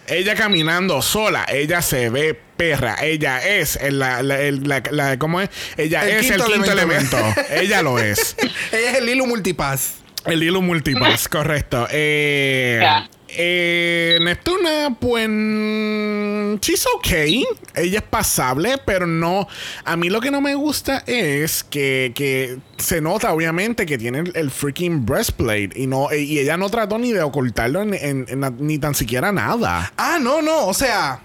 [0.07, 1.45] Ella caminando sola.
[1.47, 2.97] Ella se ve perra.
[3.01, 5.49] Ella es el- la, la- el- la- la- ¿Cómo es?
[5.77, 7.17] Ella El es quinto el quinto elemento.
[7.17, 7.41] elemento.
[7.53, 8.35] Ella lo es.
[8.71, 9.95] Ella es el Lilo Multipass.
[10.25, 11.87] El hilo multipass, correcto.
[11.89, 13.09] Eh, Ya.
[13.37, 15.27] Eh, Neptuna, pues.
[15.29, 17.45] mm, She's okay.
[17.75, 19.47] Ella es pasable, pero no.
[19.85, 24.23] A mí lo que no me gusta es que, que se nota, obviamente, que tiene
[24.33, 25.69] el, freaking breastplate.
[25.75, 28.25] Y no y ella no trató ni de ocultarlo en-
[28.59, 29.93] ni tan siquiera nada.
[29.97, 30.67] Ah, no, no.
[30.67, 31.21] O sea,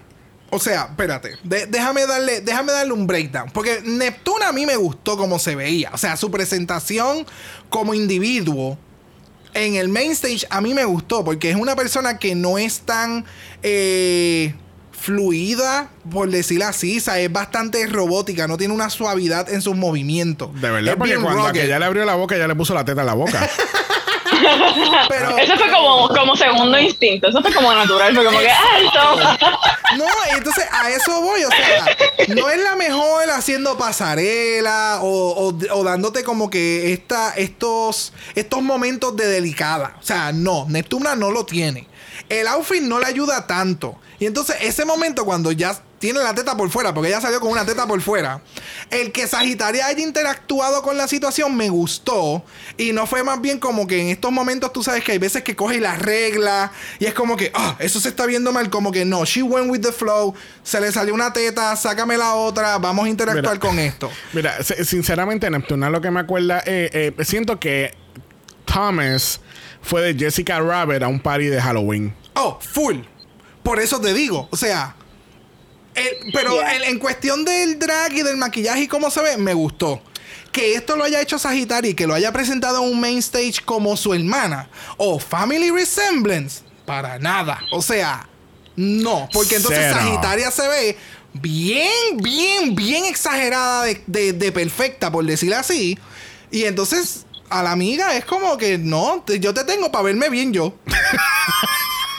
[0.51, 3.49] O sea, espérate, déjame, darle, déjame darle un breakdown.
[3.51, 5.89] Porque Neptuna a mí me gustó como se veía.
[5.93, 7.25] O sea, su presentación
[7.69, 8.77] como individuo
[9.55, 11.23] en el main stage a mí me gustó.
[11.23, 13.25] Porque es una persona que no es tan
[13.63, 14.53] eh,
[14.91, 16.97] fluida, por decirlo así.
[16.97, 18.47] O sea, es bastante robótica.
[18.47, 20.53] No tiene una suavidad en sus movimientos.
[20.61, 21.63] De verdad, Es porque cuando rugged.
[21.65, 23.49] ella le abrió la boca, ya le puso la teta en la boca.
[25.09, 29.37] Pero, Eso fue como, como segundo instinto, eso fue como natural, fue como que alto.
[29.97, 31.85] No, y entonces a eso voy, o sea,
[32.35, 35.07] no es la mejor haciendo pasarela o,
[35.49, 39.95] o- o dándote como que esta, estos, estos momentos de delicada.
[39.99, 41.87] O sea, no, Neptuna no lo tiene.
[42.29, 43.99] El outfit no le ayuda tanto.
[44.19, 47.51] Y entonces ese momento cuando ya tiene la teta por fuera, porque ella salió con
[47.51, 48.41] una teta por fuera,
[48.91, 52.43] el que Sagitaria haya interactuado con la situación me gustó.
[52.77, 55.41] Y no fue más bien como que en estos momentos tú sabes que hay veces
[55.43, 58.69] que coge y las regla y es como que, ah, eso se está viendo mal,
[58.69, 62.35] como que no, she went with the flow, se le salió una teta, sácame la
[62.35, 63.59] otra, vamos a interactuar Mira.
[63.67, 64.11] con esto.
[64.33, 67.93] Mira, si- sinceramente, Neptuna lo que me acuerda, eh, eh, siento que
[68.65, 69.39] Thomas
[69.85, 72.13] fue de Jessica Rabbit a un party de Halloween.
[72.33, 72.97] Oh, full.
[73.63, 74.95] Por eso te digo, o sea,
[75.95, 76.75] el- pero Yeah.
[76.75, 80.01] en, en cuestión del drag y del maquillaje y cómo se ve, me gustó.
[80.51, 83.55] Que esto lo haya hecho Sagitario y que lo haya presentado en un main stage
[83.63, 87.59] como su hermana o Family Resemblance, para nada.
[87.71, 88.27] O sea,
[88.75, 89.97] no, porque entonces Cero.
[89.99, 90.97] Sagitaria se ve
[91.33, 95.97] bien, bien, bien exagerada de, de- de perfecta, por decirlo así.
[96.51, 100.29] Y entonces a la amiga es como que no, te- yo te tengo para verme
[100.29, 100.73] bien yo.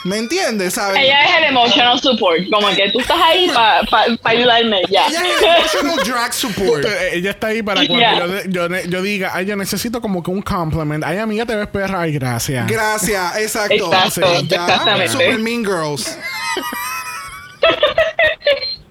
[0.05, 0.75] ¿Me entiendes?
[0.75, 1.03] ¿Sabes?
[1.03, 3.81] Ella es el emotional support, como que tú estás ahí para
[4.23, 5.09] ayudarme, ya.
[5.09, 6.85] Ella es el emotional drag support.
[6.85, 8.85] Eh, Ella está ahí para cuando Yeah.
[8.89, 11.03] yo, diga, ay, yo necesito como que un compliment.
[11.03, 12.03] Ay, amiga, te ves perra.
[12.03, 12.69] Ay, gracias.
[12.69, 13.93] Gracias, exacto.
[13.93, 15.09] Exacto, Sí, ya, exactamente.
[15.09, 16.17] Super Mean Girls.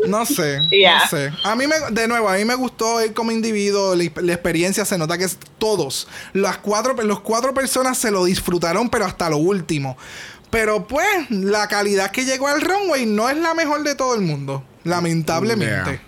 [0.08, 1.00] No sé, Yeah.
[1.00, 1.32] no sé.
[1.44, 4.86] A mí me, de nuevo, a mí me gustó él como individuo, la, la experiencia
[4.86, 9.30] se nota que es todos, las cuatro, los cuatro personas se lo disfrutaron, pero hasta
[9.30, 9.98] lo último.
[10.50, 14.22] Pero pues, la calidad que llegó al runway no es la mejor de todo el
[14.22, 15.92] mundo, lamentablemente.
[15.92, 16.02] Yeah.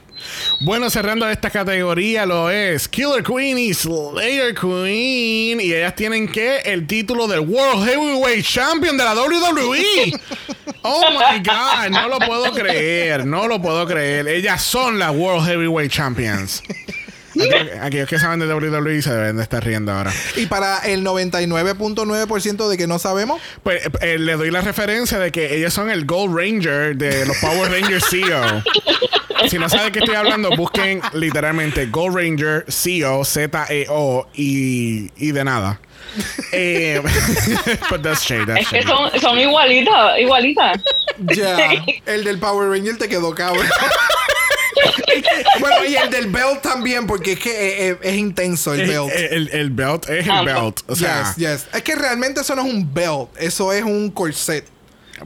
[0.60, 5.62] Bueno, cerrando esta categoría lo es Killer Queen y Slayer Queen.
[5.62, 10.14] Y ellas tienen que el título del World Heavyweight Champion de la WWE.
[10.84, 14.28] Oh my God, no lo puedo creer, no lo puedo creer.
[14.28, 16.64] Ellas son las World Heavyweight Champions.
[17.82, 20.12] Aquellos, que saben de WWE se deben de estar riendo ahora.
[20.36, 25.32] Y para el 99.9% de que no sabemos, Pues eh, le doy la referencia de
[25.32, 28.64] que ellos son el Gold Ranger de los Power Rangers CEO.
[29.50, 35.32] Si no saben de qué estoy hablando, busquen literalmente Gold Ranger CEO, Z-E-O y, y
[35.32, 35.80] de nada.
[36.52, 37.00] Eh,
[37.92, 38.88] but that's shade, that's Es que shade.
[38.88, 40.80] son, son igualitas, igualitas.
[41.20, 41.58] ya,
[42.08, 43.68] el del Power Ranger te quedó cabrón.
[45.60, 48.88] bueno, y el del Belt también, porque es que eh, eh, es, intenso el El,
[48.90, 49.14] Belt.
[49.16, 50.80] el- el belt es el Ah, belt.
[50.88, 51.68] O sea, yes, yes.
[51.74, 54.66] Es que realmente eso no es un belt, eso es un corset.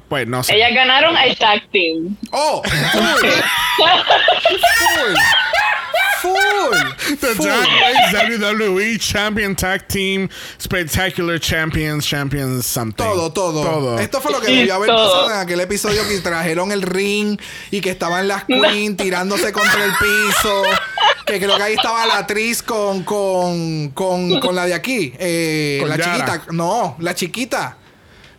[0.07, 0.55] pues no sé.
[0.55, 2.15] Ellas ganaron el tag team.
[2.31, 3.29] Oh, full.
[4.95, 5.15] full.
[7.19, 7.45] The Full.
[7.45, 10.29] Drag Race WWE Champion Tag Team
[10.61, 12.95] Spectacular Champions Champions something.
[13.03, 13.99] Todo, todo, Todo.
[13.99, 15.09] Esto fue lo que debió haber todo.
[15.11, 17.39] pasado en aquel episodio que trajeron el ring
[17.71, 20.63] y que estaban las queen tirándose contra el piso.
[21.25, 25.13] Que creo que ahí estaba la actriz con, con, con, con la de aquí.
[25.19, 26.13] eh, Con la Yara.
[26.15, 26.41] chiquita.
[26.51, 27.77] No, la chiquita.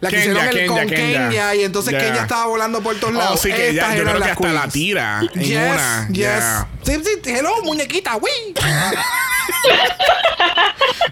[0.03, 1.55] La que Kenya, hicieron el, Kenya, con Kenya, Kenya.
[1.55, 1.99] y entonces Ya.
[2.01, 3.41] Kenya estaba volando por todos Oh, lados.
[3.41, 6.09] sí, que Estas yo creo que hasta la tira en Yes, una.
[6.09, 6.17] yes.
[6.19, 6.69] Yeah.
[6.85, 8.31] Sí, sí, hello, muñequita, uy.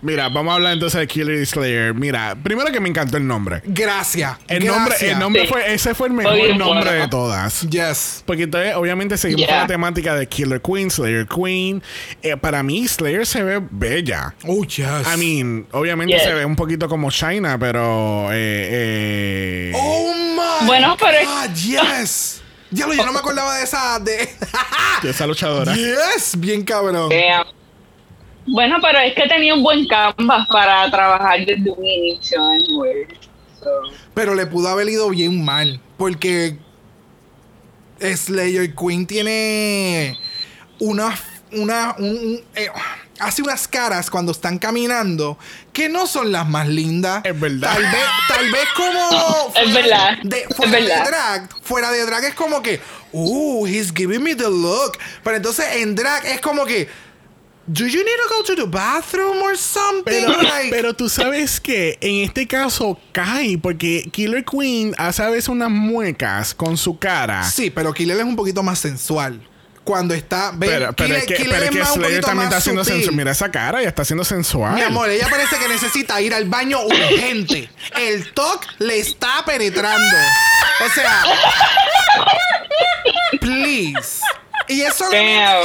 [0.02, 1.92] Mira, vamos a hablar entonces de Killer y Slayer.
[1.94, 3.60] Mira, primero que me encantó el nombre.
[3.66, 4.38] Gracias.
[4.48, 5.48] El nombre, el nombre Sí.
[5.48, 7.02] fue, ese fue el mejor Oye, nombre bueno.
[7.02, 7.60] de todas.
[7.68, 8.22] Yes.
[8.26, 9.48] Porque entonces, obviamente, seguimos Yeah.
[9.50, 11.82] con la temática de Killer Queen, Slayer Queen.
[12.22, 14.34] Eh, para mí, Slayer se ve bella.
[14.46, 14.86] Oh, yes.
[15.14, 16.22] I mean, obviamente Yes.
[16.22, 18.30] se ve un poquito como China, pero.
[18.32, 18.32] Eh,
[18.70, 22.42] eh, Oh my Bueno, pero God, yes.
[22.70, 23.98] Ya lo, yo no me acordaba de esa.
[23.98, 24.28] De...
[25.02, 25.74] de esa luchadora.
[25.74, 27.10] yes, bien cabrón.
[28.46, 32.42] Bueno, pero es que tenía un buen canvas para trabajar desde un inicio.
[32.44, 33.06] anyway.
[33.62, 33.68] So,
[34.14, 35.80] Pero le pudo haber ido bien mal.
[35.98, 36.56] Porque
[38.00, 40.18] Slayer Queen tiene
[40.78, 41.14] una.
[41.52, 42.68] una un- un- eh,
[43.18, 45.36] hace unas caras cuando están caminando
[45.74, 47.22] que no son las más lindas.
[47.24, 47.74] Es verdad.
[47.74, 49.52] Tal vez, tal vez como.
[49.56, 50.18] Es verdad.
[50.22, 52.80] De, Es fuera de drag, fuera de drag es como que,
[53.12, 54.96] uh, he's giving me the look.
[55.22, 56.88] Pero entonces en drag es como que,
[57.72, 60.02] do you need to go to the bathroom or something?
[60.04, 65.28] Pero, Like, pero tú sabes que en este caso cae porque Killer Queen hace a
[65.30, 67.44] veces unas muecas con su cara.
[67.44, 69.40] Sí, pero Killer es un poquito más sensual.
[69.82, 70.50] Cuando está.
[70.54, 73.14] ve, Pero, pero Killer- es que, pero es que Slayer también está haciendo sensual.
[73.16, 74.74] Mira esa cara, ya está haciendo sensual.
[74.74, 77.68] Mi amor, ella parece que necesita ir al baño urgente.
[77.96, 80.16] El TOC le está penetrando.
[80.86, 81.22] O sea.
[83.40, 84.20] Please.
[84.70, 85.04] Y eso,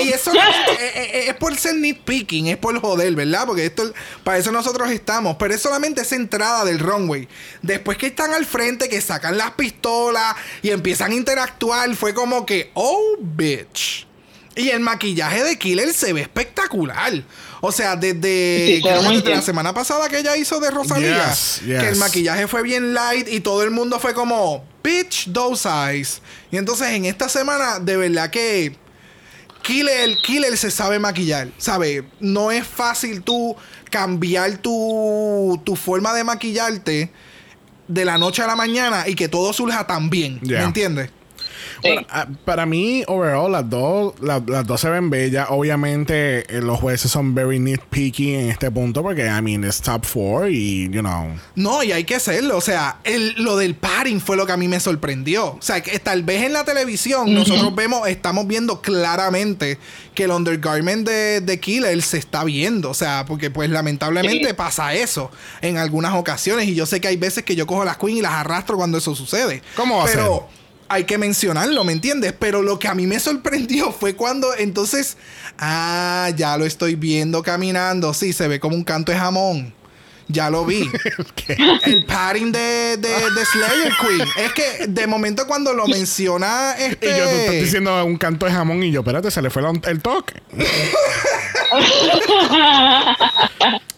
[0.04, 3.46] y eso solamente- eh, eh, es por ser nitpicking, es por joder, ¿verdad?
[3.46, 3.94] Porque esto,
[4.24, 5.36] para eso nosotros estamos.
[5.38, 7.28] Pero es solamente esa entrada del runway.
[7.62, 12.46] Después que están al frente, que sacan las pistolas y empiezan a interactuar, fue como
[12.46, 14.08] que, oh, bitch.
[14.58, 17.12] Y el maquillaje de Killer se ve espectacular.
[17.60, 18.82] O sea, desde, Sí,
[19.36, 23.28] la semana pasada que ella hizo de Rosalía, Yes, que el maquillaje fue bien light
[23.28, 26.22] y todo el mundo fue como, bitch, those eyes.
[26.52, 28.78] Y entonces en esta semana, de verdad que
[29.66, 32.06] Killer, Killer se sabe maquillar, ¿sabe?
[32.20, 33.56] No es fácil tú
[33.90, 37.12] cambiar tu, tu forma de maquillarte
[37.88, 40.40] de la noche a la mañana y que todo surja tan bien.
[40.42, 40.60] Yeah.
[40.60, 41.10] ¿Me entiendes?
[41.82, 41.90] Sí.
[41.90, 45.48] Bueno, ah, para mí, overall, las dos, la- las dos se ven bellas.
[45.50, 50.06] Obviamente, eh, los jueces son very nitpicky en este punto porque, I mean, es top
[50.06, 51.28] four y, you know.
[51.56, 52.58] No, y hay que hacerlo.
[52.58, 55.48] O sea, el- lo del paring fue lo que a mí me sorprendió.
[55.48, 59.78] O sea, que tal vez en la televisión nosotros vemos, estamos viendo claramente
[60.14, 62.90] que el undergarment de, de Killer se está viendo.
[62.90, 64.54] O sea, porque pues lamentablemente Sí.
[64.54, 66.68] pasa eso en algunas ocasiones.
[66.68, 68.98] Y yo sé que hay veces que yo cojo las queen y las arrastro cuando
[68.98, 69.62] eso sucede.
[69.76, 70.48] ¿Cómo va a Pero
[70.88, 72.34] hay que mencionarlo, ¿me entiendes?
[72.38, 75.18] Pero lo que a mí me sorprendió fue cuando entonces,
[75.58, 78.14] ah, ya lo estoy viendo caminando.
[78.14, 79.74] Sí, se ve como un canto de jamón.
[80.28, 80.90] Ya lo vi.
[81.84, 84.28] El padding de, de, de Slayer Queen.
[84.38, 87.06] Es que de momento cuando lo menciona este.
[87.08, 89.62] Y yo tú estás diciendo un canto de jamón y yo, espérate, se le fue
[89.62, 90.42] la- el toque.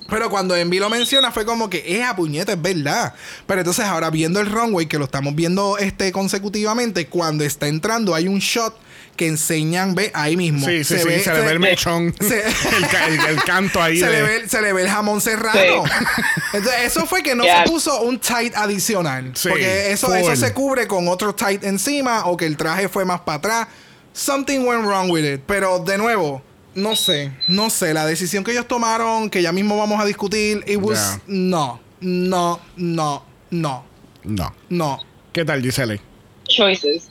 [0.09, 3.13] Pero cuando Envy lo menciona fue como que es a puñeta, es verdad.
[3.45, 8.15] Pero entonces ahora viendo el runway, que lo estamos viendo este consecutivamente, cuando está entrando
[8.15, 8.73] hay un shot
[9.17, 10.65] que enseñan, ve, ahí mismo.
[10.65, 12.15] Sí, sí, sí, se le ve el mechón.
[12.21, 12.43] se-
[12.77, 13.97] el, ca- el- el canto ahí.
[13.99, 15.19] se, de- le ve, se le ve el jamón.
[15.19, 15.31] Sí.
[15.31, 17.63] Entonces, eso fue que no Yeah.
[17.65, 19.31] se puso un tight adicional.
[19.35, 23.03] Sí, porque eso, eso se cubre con otro tight encima o que el traje fue
[23.03, 23.67] más para atrás.
[24.13, 25.41] Something went wrong with it.
[25.45, 26.41] Pero de nuevo,
[26.75, 27.93] no sé, no sé.
[27.93, 31.21] La decisión que ellos tomaron, que ya mismo vamos a discutir, it was Yeah.
[31.27, 33.85] no, no, no, no,
[34.23, 34.53] No.
[34.69, 34.99] no.
[35.33, 36.01] ¿Qué tal, Gisele?
[36.47, 37.09] Choices.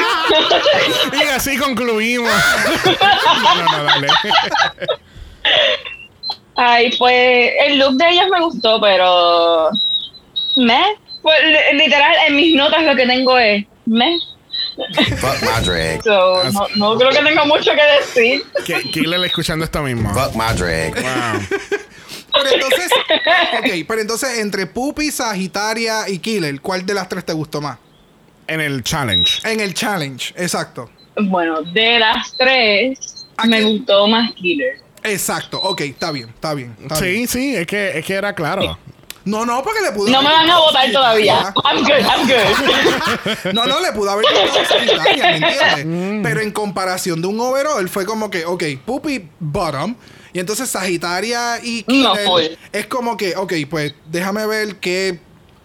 [1.12, 2.30] Y así concluimos.
[2.84, 4.08] no, no, no, dale.
[6.56, 9.70] Ay, pues el look de ellas me gustó, pero.
[10.56, 10.82] ¿Me?
[11.22, 13.64] Pues, li- literal, en mis notas lo que tengo es.
[13.86, 14.18] ¿Me?
[15.18, 16.02] Fuck my drag.
[16.02, 17.82] So, no, no creo que tenga mucho que
[18.22, 18.44] decir.
[18.92, 20.12] Killer escuchando esto mismo.
[20.14, 20.94] Fuck my drag.
[20.94, 21.58] Wow.
[22.32, 22.88] Pero entonces,
[23.58, 27.76] ok, pero entonces entre Puppy, Sagitaria y Killer, ¿cuál de las tres te gustó más?
[28.50, 29.40] En el challenge.
[29.48, 30.90] En el challenge, exacto.
[31.16, 33.64] Bueno, de las tres, ¿A me qué?
[33.64, 34.78] gustó más Killer.
[35.02, 36.76] Exacto, ok, está bien, está bien.
[36.82, 37.28] está Sí, bien.
[37.28, 38.78] sí, es que, es que era claro.
[39.24, 41.52] No, no, porque le pudo No me van a votar todavía.
[41.64, 43.52] I'm good, I'm good.
[43.54, 45.86] No, no, le pudo haber gustado Sagitaria, ¿me entiendes?
[45.86, 46.22] Mm.
[46.22, 49.94] Pero en comparación de un overall, fue como que, ok, Puppy bottom.
[50.32, 52.42] Y entonces Sagitaria y No, Killer full.
[52.72, 55.20] es como que, ok, pues déjame ver qué.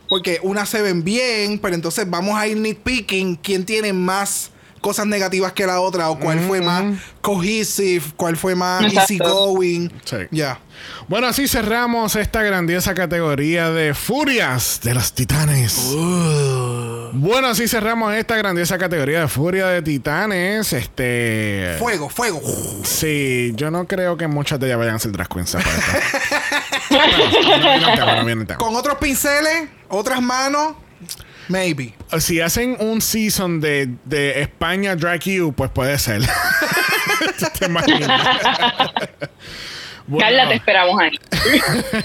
[0.10, 4.52] Porque unas se ven bien, pero entonces vamos a ir nitpicking quién tiene más
[4.86, 6.84] cosas negativas que la otra o cuál fue más
[7.22, 9.14] cohesive, cuál fue más Exacto.
[9.14, 9.92] easygoing.
[10.04, 10.18] Sí.
[10.30, 10.60] Ya.
[11.08, 15.76] Bueno, así cerramos esta grandiosa categoría de Furias de los Titanes.
[17.14, 20.72] Bueno, así cerramos esta grandiosa categoría de Furia de Titanes.
[20.74, 21.78] Este.
[21.80, 22.42] Fuego, fuego.
[22.84, 25.56] Sí, yo no creo que muchas de ellas vayan a ser drag queens.
[28.58, 30.74] Con otros pinceles, otras manos,
[31.48, 31.94] maybe.
[32.20, 36.22] Si hacen un season de, de España Drag You, pues puede ser.
[37.60, 38.22] ¿Te imaginas?
[40.08, 40.24] Bueno.
[40.28, 41.20] Carla, te esperamos ahí.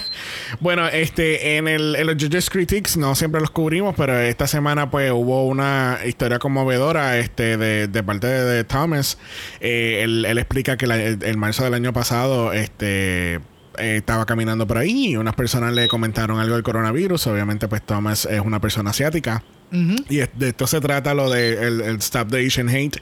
[0.59, 4.91] Bueno, este, en, el, en los Judges Critics no siempre los cubrimos, pero esta semana
[4.91, 9.17] pues hubo una historia conmovedora este, de, de parte de, de Thomas.
[9.61, 13.39] Eh, él, él explica que la- el, el marzo del año pasado este,
[13.77, 17.27] eh, estaba caminando por ahí y unas personas le comentaron algo del coronavirus.
[17.27, 19.43] Obviamente pues Thomas es una persona asiática.
[19.71, 23.01] Y de esto se trata lo de el, el Stop the Asian Hate,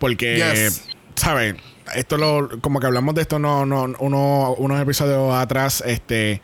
[0.00, 0.36] porque...
[0.36, 0.82] Yes.
[1.14, 1.54] ¿sabes?
[1.94, 6.40] Esto lo, como que hablamos de esto no, no, uno, unos episodios atrás, este,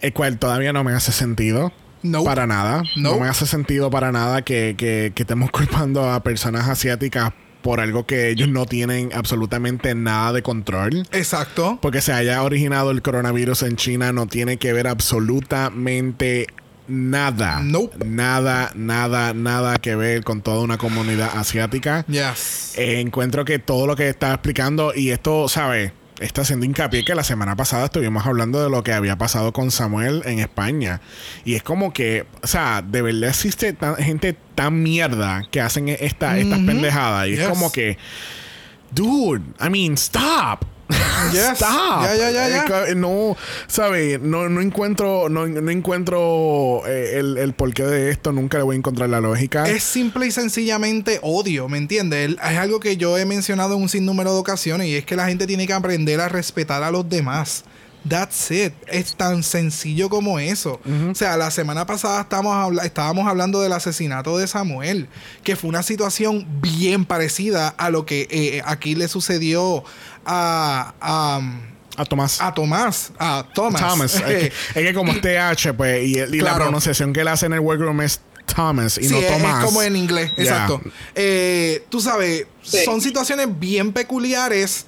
[0.00, 1.72] el cual todavía no me hace sentido.
[2.02, 2.22] No.
[2.22, 2.82] Para nada.
[2.96, 3.20] No No.
[3.20, 7.32] me hace sentido para nada que, que, que estemos culpando a personas asiáticas
[7.62, 11.06] por algo que ellos no tienen absolutamente nada de control.
[11.12, 11.78] Exacto.
[11.82, 16.46] Porque se haya originado el coronavirus en China no tiene que ver absolutamente
[16.88, 17.60] nada.
[17.62, 18.04] Nope.
[18.06, 22.04] Nada, nada, nada que ver con toda una comunidad asiática.
[22.08, 22.74] Yes.
[22.76, 25.92] Eh, encuentro que todo lo que está explicando, y esto, ¿sabes?
[26.20, 29.70] Está haciendo hincapié que la semana pasada estuvimos hablando de lo que había pasado con
[29.70, 31.00] Samuel en España.
[31.44, 35.88] Y es como que, o sea, de verdad existe tan- gente tan mierda que hacen
[35.90, 37.28] esta, estas pendejadas.
[37.28, 37.98] Y es como que,
[38.92, 40.64] dude, I mean, stop.
[41.32, 41.54] Yes.
[41.54, 42.02] Stop.
[42.04, 42.84] Ya, ya, ya, ya.
[42.88, 44.20] Eh, No, ¿sabes?
[44.20, 48.32] No, no encuentro, no, no encuentro eh, el, el porqué de esto.
[48.32, 49.68] Nunca le voy a encontrar la lógica.
[49.68, 52.30] Es simple y sencillamente odio, ¿me entiendes?
[52.32, 55.26] Es algo que yo he mencionado en un sinnúmero de ocasiones y es que la
[55.26, 57.64] gente tiene que aprender a respetar a los demás.
[58.08, 58.72] That's it.
[58.86, 60.80] Es tan sencillo como eso.
[61.10, 65.08] O sea, la semana pasada estábamos, habla- estábamos hablando del asesinato de Samuel,
[65.42, 69.82] que fue una situación bien parecida a lo que eh, aquí le sucedió
[70.24, 71.40] a, a,
[71.96, 72.40] a Tomás.
[72.40, 73.12] a Tomás.
[73.18, 73.80] A Thomas.
[73.80, 74.14] Thomas.
[74.16, 77.46] es, que, es que como es TH, pues, y, y la pronunciación que él hace
[77.46, 78.20] en el workroom es
[78.54, 79.58] Thomas y Sí, no es- Tomás.
[79.60, 80.80] es como en inglés, exacto.
[81.14, 82.78] Eh, tú sabes, Sí.
[82.84, 84.86] son situaciones bien peculiares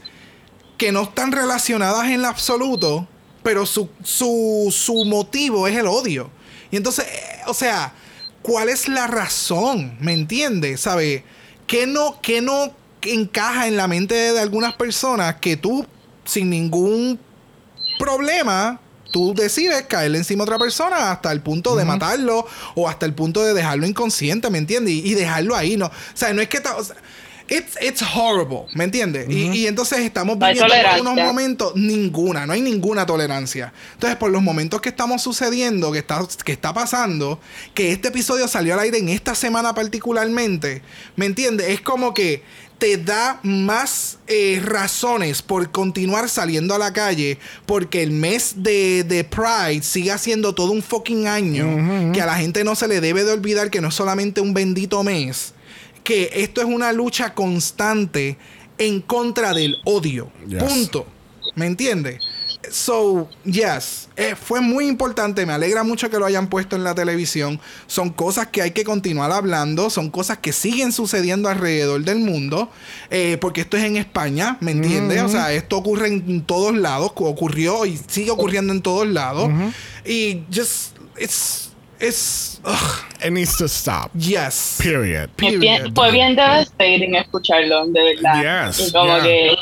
[0.79, 3.07] que no están relacionadas en lo absoluto,
[3.43, 6.31] pero su, su, su motivo es el odio.
[6.71, 7.93] Y entonces, eh, o sea,
[8.43, 9.99] ¿cuál es la razón?
[10.01, 10.81] ¿Me entiendes?
[10.81, 11.25] ¿Sabe?
[11.67, 12.73] ¿Qué no, qué no
[13.03, 15.85] encaja en la mente de algunas personas que tú,
[16.25, 17.19] sin ningún
[17.99, 23.05] problema, tú decides caerle encima a otra persona hasta el punto de matarlo o hasta
[23.05, 24.95] el punto de dejarlo inconsciente, ¿me entiendes?
[24.95, 25.87] Y, y dejarlo ahí, ¿no?
[25.87, 26.59] O sea, no es que...
[26.59, 26.97] o sea,
[27.49, 29.27] It's, it's horrible, ¿me entiendes?
[29.29, 31.03] y, y entonces estamos viviendo por tolerancia.
[31.03, 33.73] unos momentos, ninguna, no hay ninguna tolerancia.
[33.95, 37.41] Entonces, por los momentos que estamos sucediendo, que está, que está pasando,
[37.75, 40.83] que este episodio salió al aire en esta semana particularmente,
[41.17, 41.69] ¿me entiendes?
[41.69, 42.43] Es como que
[42.79, 49.05] te da más eh, razones por continuar saliendo a la calle porque el mes de,
[49.05, 53.01] de Pride sigue siendo todo un fucking año que a la gente no se le
[53.01, 55.55] debe de olvidar que no es solamente un bendito mes
[56.09, 58.39] que esto es una lucha constante
[58.79, 60.63] en contra del odio Yes.
[60.63, 61.07] punto
[61.55, 62.21] ¿me entiendes?
[62.71, 66.95] So, yes, eh, fue muy importante, me alegra mucho que lo hayan puesto en la
[66.95, 67.61] televisión.
[67.87, 72.71] Son cosas que hay que continuar hablando, son cosas que siguen sucediendo alrededor del mundo,
[73.11, 75.23] eh, porque esto es en España, ¿me entiendes?
[75.23, 79.51] O sea, esto ocurre en todos lados, ocurrió y sigue ocurriendo en todos lados.
[80.05, 81.68] Y just, it's,
[82.01, 84.11] it's, ugh, It needs to stop.
[84.15, 84.79] yes.
[84.83, 85.31] Period.
[85.43, 88.69] Es bien- fue bien devastating escucharlo, de verdad.
[88.69, 89.23] Yes, y como yeah.
[89.23, 89.57] que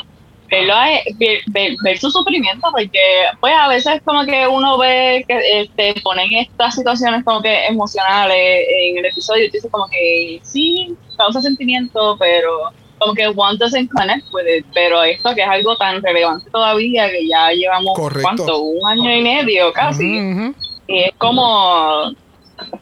[0.49, 0.85] verlo a-
[1.17, 2.99] ver, ver- ver su sufrimiento, porque
[3.41, 7.65] pues a veces como que uno ve que eh, te ponen estas situaciones como que
[7.65, 13.57] emocionales en el episodio y dices como que sí, causa sentimiento, pero como que one
[13.57, 17.93] doesn't connect with it, pero esto que es algo tan relevante todavía que ya llevamos
[17.95, 18.21] Correcto.
[18.23, 18.59] ¿cuánto?
[18.61, 20.53] un año y medio casi,
[20.87, 22.13] y es como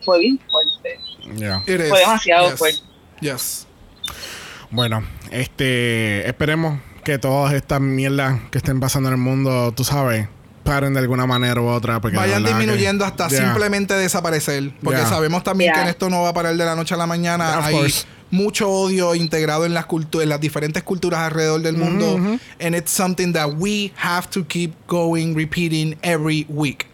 [0.03, 0.99] fue bien fuerte,
[1.37, 1.61] Yeah.
[1.65, 2.59] Fue demasiado Yes.
[2.59, 2.79] fuerte.
[3.21, 3.67] Yes.
[4.71, 10.27] Bueno, este, esperemos que todas estas mierdas que estén pasando en el mundo, tú sabes,
[10.63, 12.01] paren de alguna manera u otra.
[12.01, 13.43] Porque Vayan que- disminuyendo hasta Yeah.
[13.45, 14.71] simplemente desaparecer.
[14.83, 15.09] Porque Yeah.
[15.09, 15.75] sabemos también Yeah.
[15.75, 17.59] que en esto no va a parar de la noche a la mañana.
[17.59, 18.05] Of Hay course.
[18.31, 22.17] mucho odio integrado en las cultu- en las diferentes culturas alrededor del mundo.
[22.59, 26.87] And it's something that we have to keep going, repeating every week.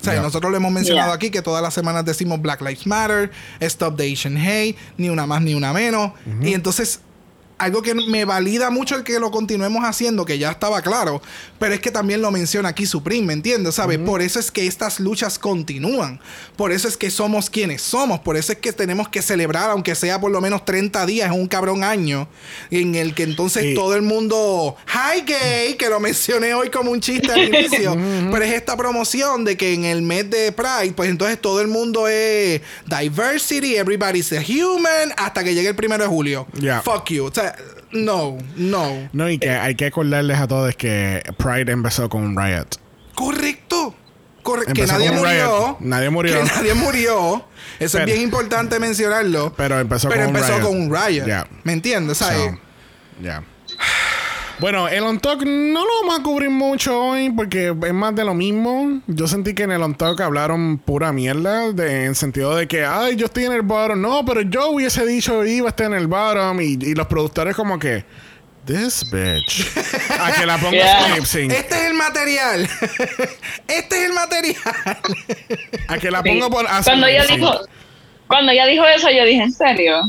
[0.00, 0.22] O sea, Yeah.
[0.22, 1.14] nosotros lo hemos mencionado Yeah.
[1.14, 3.30] aquí que todas las semanas decimos Black Lives Matter,
[3.60, 6.12] Stop the Asian Hate, ni una más ni una menos.
[6.42, 7.00] Y entonces,
[7.58, 11.20] algo que me valida mucho el que lo continuemos haciendo, que ya estaba claro,
[11.58, 13.74] pero es que también lo menciona aquí Supreme, ¿me entiendes?
[13.74, 13.98] ¿Sabes?
[13.98, 16.20] Por eso es que estas luchas continúan.
[16.56, 18.20] Por eso es que somos quienes somos.
[18.20, 21.46] Por eso es que tenemos que celebrar, aunque sea por lo menos 30 días, un
[21.48, 22.28] cabrón año,
[22.70, 23.74] en el que entonces Sí.
[23.74, 27.96] todo el mundo, hi gay, que lo mencioné hoy como un chiste al inicio,
[28.32, 31.68] pero es esta promoción de que en el mes de Pride, pues entonces todo el
[31.68, 36.46] mundo es diversity, everybody's a human, hasta que llegue el primero de julio.
[36.60, 36.82] Yeah.
[36.82, 37.24] Fuck you.
[37.26, 37.47] O sea,
[37.92, 39.08] no, no.
[39.12, 42.66] No, y que hay que acordarles a todos que Pride empezó con un riot.
[43.14, 43.94] Correcto.
[44.42, 45.44] Corre- que Empezó nadie con un murió.
[45.44, 45.76] riot.
[45.80, 46.34] Nadie murió.
[46.38, 47.44] Que nadie murió.
[47.78, 49.52] Eso Pero- es bien importante mencionarlo.
[49.56, 50.66] Pero empezó Pero con un empezó riot.
[50.68, 51.24] con un riot.
[51.26, 51.46] Yeah.
[51.64, 52.18] ¿Me entiendes?
[52.18, 52.52] ¿Sabes?
[52.52, 52.58] So,
[53.22, 53.42] ya.
[54.60, 58.24] Bueno, el On Talk no lo vamos a cubrir mucho hoy porque es más de
[58.24, 59.00] lo mismo.
[59.06, 62.84] Yo sentí que en el On Talk hablaron pura mierda de- en sentido de que,
[62.84, 64.00] ay, yo estoy en el bottom.
[64.00, 67.54] No, pero yo hubiese dicho iba a estar en el bottom y, y los productores
[67.54, 68.04] como que,
[68.66, 69.64] this bitch.
[70.20, 71.14] a que la ponga Yeah.
[71.14, 71.52] lip sync.
[71.52, 72.68] Este es el material.
[73.68, 74.56] este es el material.
[75.86, 76.30] A que la Sí.
[76.30, 76.66] ponga por...
[76.66, 77.60] a Cuando ella dijo,
[78.26, 80.00] cuando ella dijo eso, yo dije, ¿en serio?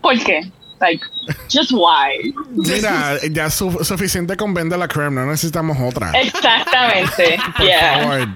[0.00, 0.42] ¿Por qué?
[0.80, 1.00] Like,
[1.48, 2.34] just why?
[2.50, 6.12] Mira, ya es su- suficiente con vender la creme, no necesitamos otra.
[6.20, 7.38] Exactamente.
[7.58, 8.00] Yeah.
[8.06, 8.28] favor,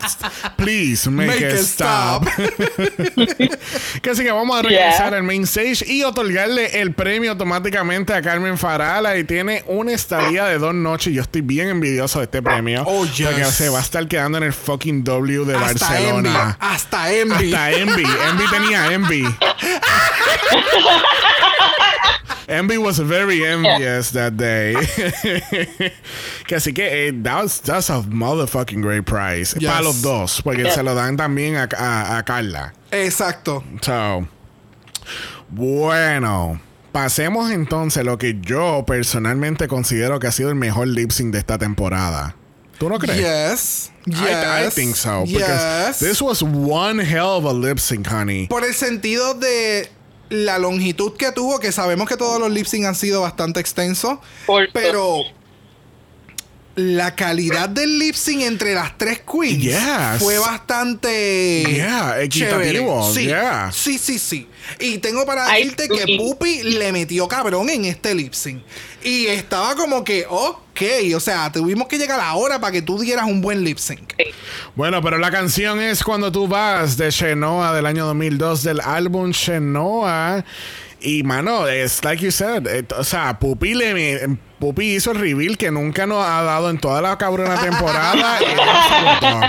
[0.56, 2.24] please make, Make it, it stop.
[4.02, 8.22] que así que vamos a regresar al main stage y otorgarle el premio automáticamente a
[8.22, 11.12] Carmen Farala y tiene una estadía de dos noches.
[11.12, 12.84] Yo estoy bien envidioso de este premio.
[12.86, 13.28] Oh, yes.
[13.28, 16.10] Porque se va a estar quedando en el fucking W de Hasta Envy.
[16.30, 16.56] Barcelona.
[16.58, 17.52] Hasta Envy.
[17.54, 18.04] Hasta Envy.
[18.30, 19.24] Envy tenía Envy.
[22.50, 24.74] Envy was very envious that day.
[26.46, 29.54] que así que eh, that was, that's a motherfucking great prize.
[29.58, 29.70] Yes.
[29.70, 30.42] Para los dos.
[30.42, 30.74] Porque Yeah.
[30.74, 32.72] se lo dan también a, a- a Carla.
[32.90, 33.62] Exacto.
[33.82, 34.26] So,
[35.48, 36.60] bueno.
[36.92, 41.32] Pasemos entonces a lo que yo personalmente considero que ha sido el mejor lip sync
[41.32, 42.34] de esta temporada.
[42.78, 43.18] ¿Tú no crees?
[43.18, 43.92] Yes.
[44.06, 44.18] Yes.
[44.18, 45.24] I, I think so.
[45.24, 45.38] Because
[45.88, 45.98] Yes.
[46.00, 48.48] this was one hell of a lip sync, honey.
[48.48, 49.88] Por el sentido de
[50.30, 54.18] la longitud que tuvo, que sabemos que todos los lip sync han sido bastante extensos,
[54.72, 55.22] pero
[56.76, 59.76] la calidad del lip sync entre las tres queens Yes.
[60.20, 63.12] fue bastante Yeah, equitativo.
[63.12, 63.70] Sí, yeah.
[63.72, 64.46] sí, sí, sí.
[64.78, 66.16] Y tengo para decirte que.
[66.16, 68.62] Pupi le metió cabrón en este lip sync.
[69.02, 70.80] Y estaba como que, ok,
[71.14, 74.14] o sea, tuvimos que llegar ahora para que tú dieras un buen lip sync.
[74.74, 79.30] Bueno, pero la canción es Cuando tú vas de Shenoa del año 2002 del álbum
[79.30, 80.44] Shenoa.
[81.02, 85.56] Y mano, es like you said, eh, o sea, Pupi, le, Pupi hizo el reveal
[85.56, 88.38] que nunca nos ha dado en toda la cabrona temporada.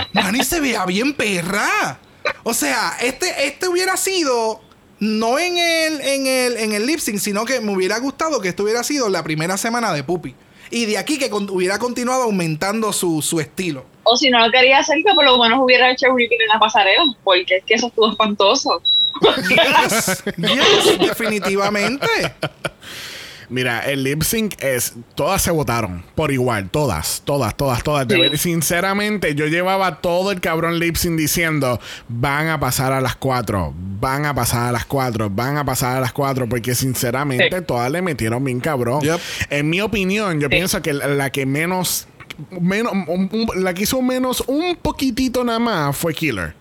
[0.14, 1.98] Manny se veía bien perra.
[2.42, 4.62] O sea, este, este hubiera sido
[5.02, 8.50] no en el, en el, en el lip sync, sino que me hubiera gustado que
[8.50, 10.32] esto hubiera sido la primera semana de Puppy.
[10.70, 13.84] Y de aquí que con- hubiera continuado aumentando su, su estilo.
[14.04, 16.60] O si no lo quería hacer, que por lo menos hubiera hecho repeat en la
[16.60, 18.80] pasarela, porque es que eso estuvo espantoso.
[19.48, 22.06] Yes, yes, definitivamente.
[23.52, 24.94] Mira, el lip sync es.
[25.14, 26.70] Todas se votaron por igual.
[26.70, 28.08] Todas, todas, todas, todas.
[28.08, 28.20] De Sí.
[28.20, 31.78] ver- sinceramente, yo llevaba todo el cabrón lip sync diciendo:
[32.08, 35.98] van a pasar a las cuatro, van a pasar a las cuatro, van a pasar
[35.98, 36.48] a las cuatro.
[36.48, 37.64] Porque sinceramente, Sí.
[37.66, 39.00] todas le metieron bien cabrón.
[39.02, 39.20] Yep.
[39.50, 42.08] En mi opinión, yo pienso que la, la que menos.
[42.58, 46.54] menos un- un- la que hizo menos un poquitito nada más fue Killer.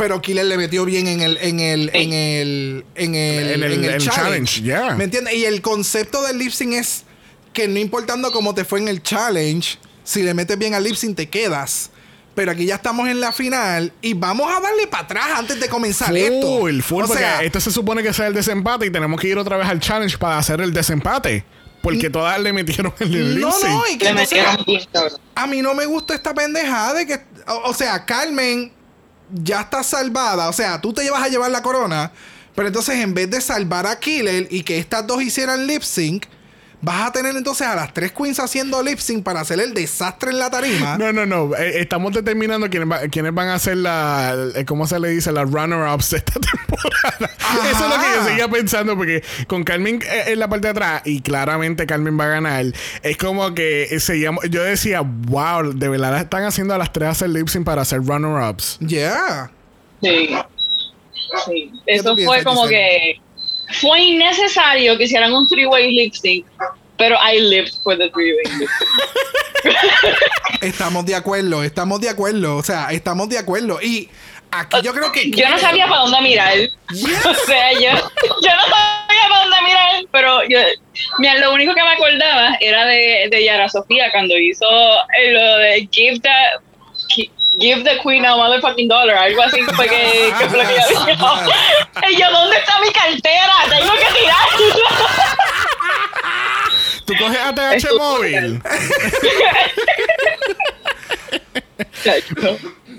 [0.00, 3.50] Pero Killer le metió bien en el, en el, en el, en el, En el-
[3.52, 4.10] en el en el challenge.
[4.10, 4.94] challenge, yeah.
[4.96, 5.34] ¿Me entiendes?
[5.34, 7.04] Y el concepto del lip sync es
[7.52, 10.94] que no importando cómo te fue en el challenge, si le metes bien al lip
[10.96, 11.90] sync te quedas.
[12.34, 15.68] Pero aquí ya estamos en la final y vamos a darle para atrás antes de
[15.68, 16.60] comenzar esto.
[16.60, 19.28] Full, full, o porque sea, esto se supone que sea el desempate y tenemos que
[19.28, 21.44] ir otra vez al challenge para hacer el desempate.
[21.82, 23.68] Porque todas le metieron el lip no, sync.
[23.68, 27.70] no, y que Le entonces, a mí no me gusta esta pendejada de que, o,
[27.70, 28.72] o sea, Carmen
[29.32, 32.12] ya está salvada, o sea, tú te llevas a llevar la corona,
[32.54, 36.26] pero entonces en vez de salvar a Killer y que estas dos hicieran lip sync,
[36.82, 40.30] vas a tener entonces a las tres queens haciendo lip sync para hacer el desastre
[40.30, 40.96] en la tarima.
[40.98, 41.54] No, no, no.
[41.56, 44.34] Eh, estamos determinando quiénes, va- quiénes van a ser la.
[44.54, 45.32] eh, ¿Cómo se le dice?
[45.32, 47.30] Las runner-ups de esta temporada.
[47.70, 50.70] Eso es lo que yo seguía pensando, porque con Carmen eh, en la parte de
[50.72, 52.64] atrás, y claramente Carmen va a ganar,
[53.02, 54.44] es como que eh, seguíamos.
[54.50, 58.00] Yo decía, wow, de verdad están haciendo a las tres hacer lip sync para hacer
[58.04, 58.78] runner-ups.
[58.80, 59.50] Yeah.
[60.02, 60.30] Sí.
[61.46, 61.72] Sí.
[61.86, 63.14] Eso fue piensas, como Giselle?
[63.14, 63.20] que
[63.72, 66.46] fue innecesario que hicieran un three-way lip sync,
[66.96, 68.90] pero I lived for the three-way lip sync.
[70.62, 73.80] Estamos de acuerdo, estamos de acuerdo, o sea, estamos de acuerdo.
[73.80, 74.08] Y
[74.50, 75.30] aquí yo creo que...
[75.30, 76.54] Yo no sabía para dónde mirar.
[76.90, 80.58] O sea, yo, yo no sabía para dónde mirar, pero yo,
[81.18, 84.66] mira, lo único que me acordaba era de, de Yara Sofía cuando hizo
[85.18, 86.20] eh, lo de Give
[87.60, 90.74] give the Queen a motherfucking dollar, algo así fue que, que fue lo que.
[92.10, 93.54] Y yo, ¿dónde está mi cartera?
[93.68, 94.48] Tengo que tirar.
[97.06, 98.62] ¿Tú coges ATH móvil?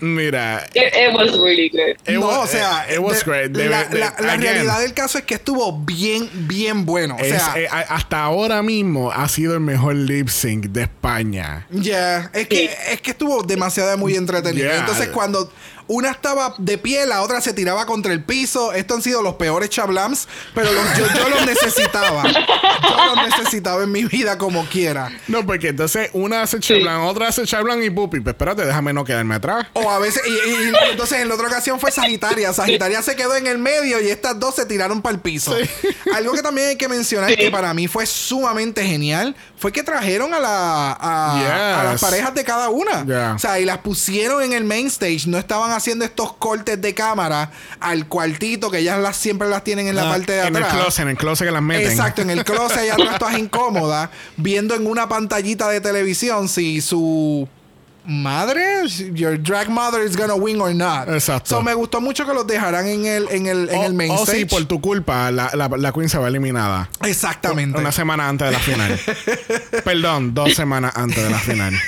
[0.02, 0.68] Mira.
[0.74, 1.96] It, it was really good.
[2.08, 3.52] It no, was- o sea, it was de- great.
[3.52, 7.16] De- la, de- la- realidad del caso es que estuvo bien, bien bueno.
[7.16, 11.68] O es- sea, eh, hasta ahora mismo ha sido el mejor lip sync de España.
[11.70, 14.68] ya, es que, es que estuvo demasiado muy entretenido.
[14.68, 14.80] Yeah.
[14.80, 15.52] Entonces, cuando
[15.88, 18.74] una estaba de pie, la otra se tiraba contra el piso.
[18.74, 22.24] Estos han sido los peores chablams, pero los- yo, yo los necesitaba.
[22.28, 25.12] Yo los necesitaba en mi vida como quiera.
[25.28, 28.20] No, porque entonces una hace Charblan, otra hace Charblan y Pupi.
[28.20, 29.68] Pues espérate, déjame no quedarme atrás.
[29.74, 32.54] O a veces, y, y- y entonces en la otra ocasión fue Sagitaria.
[32.54, 35.56] Sagitaria se quedó en el medio y estas dos se tiraron para el piso.
[36.14, 40.34] Algo que también hay que mencionar que para mí fue sumamente genial fue que trajeron
[40.34, 43.06] a, la, a, a las parejas de cada una.
[43.06, 43.34] Yeah.
[43.36, 45.22] O sea, y las pusieron en el main stage.
[45.28, 49.88] No estaban haciendo estos cortes de cámara al cuartito que ellas las, siempre las tienen
[49.88, 50.74] en la Ah, parte de en atrás.
[50.74, 51.92] el closet, en el closet que las meten.
[51.92, 56.82] Exacto, en el closet allá atrás todas incómodas, viendo en una pantallita de televisión si
[56.82, 57.48] su
[58.04, 58.64] madre,
[59.14, 61.08] your drag mother is gonna win or not.
[61.08, 61.50] Exacto.
[61.58, 64.10] So me gustó mucho que los dejaran en el, en el, en O- el main
[64.12, 64.40] o stage.
[64.40, 66.90] si por tu culpa la, la, la Queen se va eliminada.
[67.04, 67.78] Exactamente.
[67.80, 69.00] Una semana antes de la final.
[69.84, 71.80] Perdón, dos semanas antes de la final.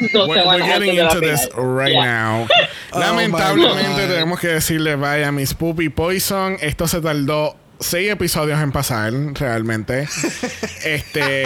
[0.12, 2.04] Dos We're, getting into this right Yeah.
[2.04, 2.46] now.
[2.92, 6.56] Oh Lamentablemente tenemos que decirle bye a Miss Poopy Poison.
[6.60, 10.02] Esto se tardó seis episodios en pasar, realmente.
[10.84, 11.44] este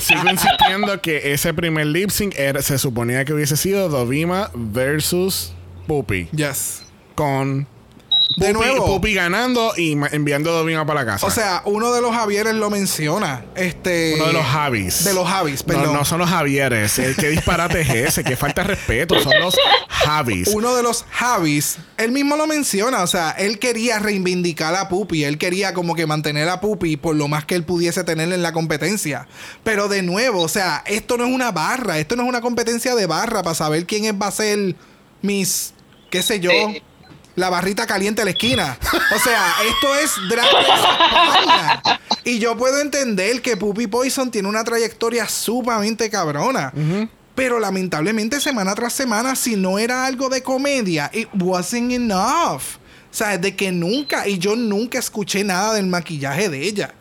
[0.00, 5.52] sigo insistiendo que ese primer lip sync era- se suponía que hubiese sido Dovima versus
[5.86, 6.28] Poopy.
[6.32, 6.82] Yes.
[7.14, 7.66] Con
[8.36, 8.86] De Pupi, nuevo.
[8.86, 11.26] Pupi ganando y enviando a para la casa.
[11.26, 13.44] O sea, uno de los Javieres lo menciona.
[13.54, 14.14] Este.
[14.16, 15.04] uno de los Javis.
[15.04, 15.94] De los Javis, No, perdón.
[15.94, 16.98] no son los Javieres.
[16.98, 18.24] El que disparate es ese.
[18.24, 19.20] Que falta de respeto.
[19.20, 19.56] Son los
[19.88, 20.48] Javis.
[20.48, 25.24] Uno de los Javis, él mismo lo menciona, o sea, él quería reivindicar a Pupi,
[25.24, 28.42] él quería como que mantener a Pupi por lo más que él pudiese tener en
[28.42, 29.26] la competencia.
[29.64, 32.94] Pero de nuevo, o sea, esto no es una barra, esto no es una competencia
[32.94, 34.74] de barra para saber quién es, va a ser
[35.22, 35.72] mis,
[36.10, 36.82] qué sé yo, Sí.
[37.36, 38.78] La barrita caliente de la esquina.
[39.14, 42.00] O sea, esto es Drag Race.
[42.24, 46.72] Y yo puedo entender que Puppy Poison tiene una trayectoria sumamente cabrona.
[47.34, 52.62] Pero lamentablemente semana tras semana, si no era algo de comedia, it wasn't enough.
[53.10, 56.94] O sea, de que nunca, y yo nunca escuché nada del maquillaje de ella.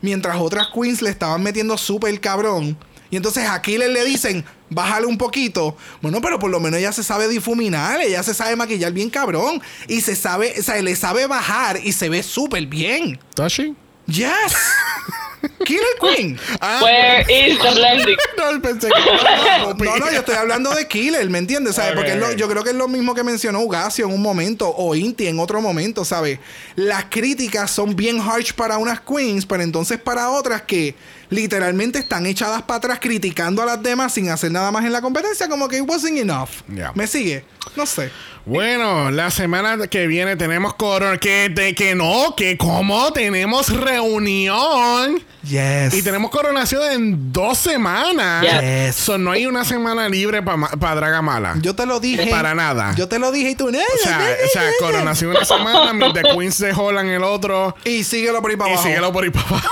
[0.00, 2.78] Mientras otras queens le estaban metiendo súper cabrón.
[3.10, 5.76] Y entonces aquí le, le dicen, bájale un poquito.
[6.00, 9.60] Bueno, pero por lo menos ella se sabe difuminar, ella se sabe maquillar bien cabrón.
[9.86, 13.18] Y se sabe, o sea, le sabe bajar y se ve súper bien.
[13.34, 13.74] ¿Tashi?
[14.06, 14.26] Yes.
[15.64, 16.38] Killer Queen.
[16.60, 18.16] Ah, Where is the blending?
[18.36, 21.76] no, pensé que No, no, yo estoy hablando de Killer, ¿me entiendes?
[21.76, 21.92] ¿Sabes?
[21.94, 22.34] Porque es lo- ok.
[22.34, 25.38] yo creo que es lo mismo que mencionó Ugasio en un momento o Inti en
[25.38, 26.40] otro momento, ¿sabes?
[26.74, 30.96] Las críticas son bien harsh para unas queens, pero entonces para otras que
[31.30, 35.00] literalmente están echadas para atrás criticando a las demás sin hacer nada más en la
[35.00, 36.48] competencia, como que it wasn't enough.
[36.74, 36.92] Yeah.
[36.94, 37.44] ¿Me sigue?
[37.76, 38.10] No sé.
[38.46, 41.18] Bueno, la semana que viene tenemos corona.
[41.18, 45.22] Que, de, que no, que como tenemos reunión.
[45.42, 45.92] Yes.
[45.94, 48.42] Y tenemos coronación en dos semanas.
[48.42, 48.96] Yes.
[48.96, 51.56] So, no hay una semana libre para Draga Mala.
[51.60, 52.26] Yo te lo dije.
[52.28, 52.94] Para nada.
[52.96, 53.68] Yo te lo dije y tú.
[53.68, 53.70] o
[54.02, 57.76] sea, o sea, coronación una semana, The Queens de Holland el otro.
[57.84, 58.88] Y síguelo por ahí para Y abajo.
[58.88, 59.68] síguelo por ahí para abajo.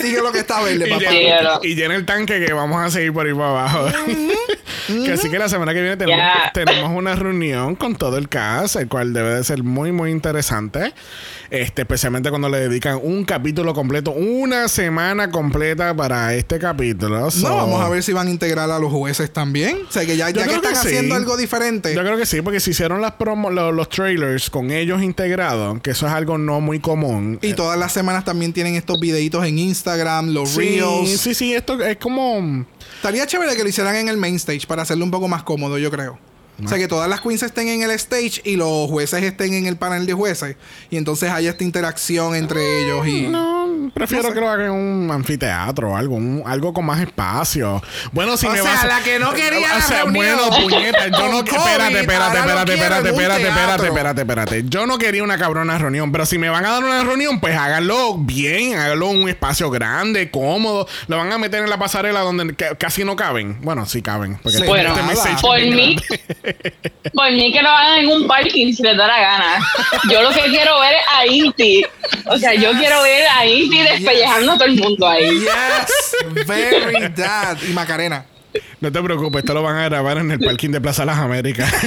[0.00, 1.10] Sigue lo que está verde, y, papá.
[1.10, 3.86] llena, y llena el tanque que vamos a seguir por ahí para abajo.
[4.86, 8.76] que así que la semana que viene tenemos, tenemos una reunión con todo el cast,
[8.76, 10.92] el cual debe de ser muy, muy interesante.
[11.48, 17.30] Este, especialmente cuando le dedican un capítulo completo, una semana completa para este capítulo.
[17.30, 19.78] So- No, vamos a ver si van a integrar a los jueces también.
[19.88, 20.88] O sea, que ya, Yo ya que creo que están sí.
[20.88, 21.94] haciendo algo diferente.
[21.94, 25.80] Yo creo que sí, porque si hicieron las promo, lo- los, trailers con ellos integrados,
[25.80, 27.38] que eso es algo no muy común.
[27.42, 29.85] Y todas las semanas también tienen estos videitos en Instagram,
[30.32, 31.20] los sí, reels.
[31.20, 32.64] sí, sí, esto es como.
[32.96, 35.78] Estaría chévere que lo hicieran en el main stage para hacerlo un poco más cómodo,
[35.78, 36.18] yo creo.
[36.64, 39.66] O sea, que todas las queens estén en el stage y los jueces estén en
[39.66, 40.56] el panel de jueces.
[40.90, 43.22] Y entonces haya esta interacción entre ellos y...
[43.26, 44.34] No, prefiero No sé.
[44.34, 47.82] que lo hagan en un anfiteatro o algo, un- algo con más espacio.
[48.12, 51.06] Bueno, si O me sea, vas a- la que no quería la reunión bueno, puñeta,
[51.08, 54.62] yo no espérate, espérate, espérate, espérate, espérate, espérate, espérate, espérate.
[54.68, 57.56] Yo no quería una cabrona reunión, pero si me van a dar una reunión, pues
[57.56, 60.86] háganlo bien, háganlo en un espacio grande, cómodo.
[61.08, 63.60] Lo van a meter en la pasarela donde ca- casi no caben.
[63.62, 66.74] Bueno, sí caben, porque Sí, Bueno, este por mí, grande.
[67.12, 69.58] por mí que lo hagan en un parking si les da la gana.
[70.10, 71.84] Yo lo que quiero ver es a Inti.
[72.26, 75.40] O sea, yo quiero ver a Inti despellejando a todo el mundo ahí.
[75.40, 77.58] Yes, very that.
[77.68, 78.26] Y Macarena.
[78.80, 81.72] No te preocupes, esto lo van a grabar en el parking de Plaza Las Américas.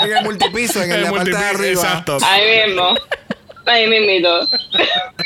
[0.00, 1.82] En el multipiso, en el, El la parte de arriba.
[1.82, 2.18] Exacto.
[2.22, 2.94] Ahí mismo.
[3.66, 4.48] Ahí mismito.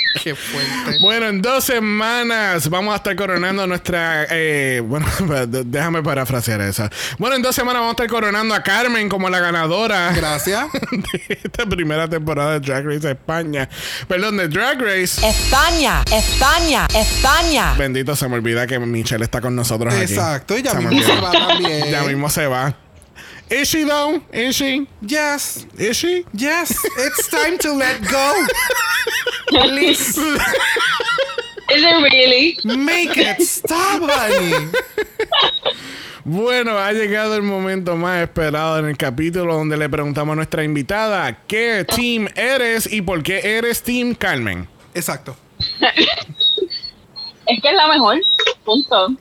[0.23, 0.99] Qué fuerte.
[1.01, 4.27] Bueno, en dos semanas vamos a estar coronando nuestra.
[4.31, 5.07] eh, bueno,
[5.47, 6.91] déjame parafrasear esa.
[7.19, 10.67] Bueno, en dos semanas vamos a estar coronando a Carmen como la ganadora Gracias.
[10.91, 13.69] de esta primera temporada de Drag Race España.
[14.07, 15.27] Perdón, de Drag Race.
[15.27, 17.75] España, España, España.
[17.79, 20.13] Bendito, se me olvida que Michelle está con nosotros aquí.
[20.15, 20.57] Exacto.
[20.57, 21.91] Y ya Se mismo se va también.
[21.91, 22.75] Ya mismo se va.
[23.53, 24.23] Is she though?
[24.33, 24.89] Is she?
[25.03, 25.67] Yes.
[25.77, 26.25] Is she?
[26.33, 26.73] Yes.
[26.97, 28.47] It's time to let go.
[29.49, 30.17] Please.
[30.17, 32.57] Is it really?
[32.65, 34.71] Make it stop, honey.
[36.25, 40.65] Bueno, ha llegado el momento más esperado en el capítulo donde le preguntamos a nuestra
[40.65, 44.67] invitada qué team eres y por qué eres Team Carmen.
[44.95, 45.37] Exacto.
[47.47, 48.19] Es que es la mejor.
[48.65, 49.17] Punto.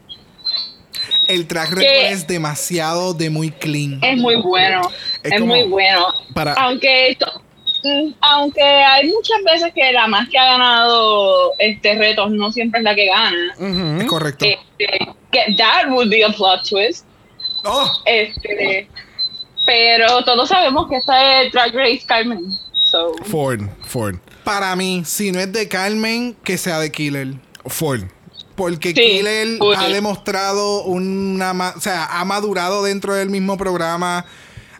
[1.31, 3.99] El track record es demasiado de muy clean.
[4.03, 4.81] Es muy bueno.
[5.23, 6.07] Es Es, como muy bueno.
[6.33, 7.41] para- Aunque esto-
[7.83, 12.79] mm, aunque hay muchas veces que la más que ha ganado este retos no siempre
[12.79, 13.99] es la que gana.
[14.01, 14.45] Es correcto.
[14.45, 17.05] Este, que that would be a plot twist.
[17.63, 18.87] Oh, Este,
[19.65, 22.41] pero todos sabemos que esta es Drag Race Carmen.
[22.83, 27.27] So, Ford, Ford, para mí, si no es de Carmen, que sea de Killer.
[27.67, 28.01] Ford.
[28.61, 29.75] Porque Sí, Killer full.
[29.75, 31.73] ha demostrado una...
[31.75, 34.25] O sea, ha madurado dentro del mismo programa.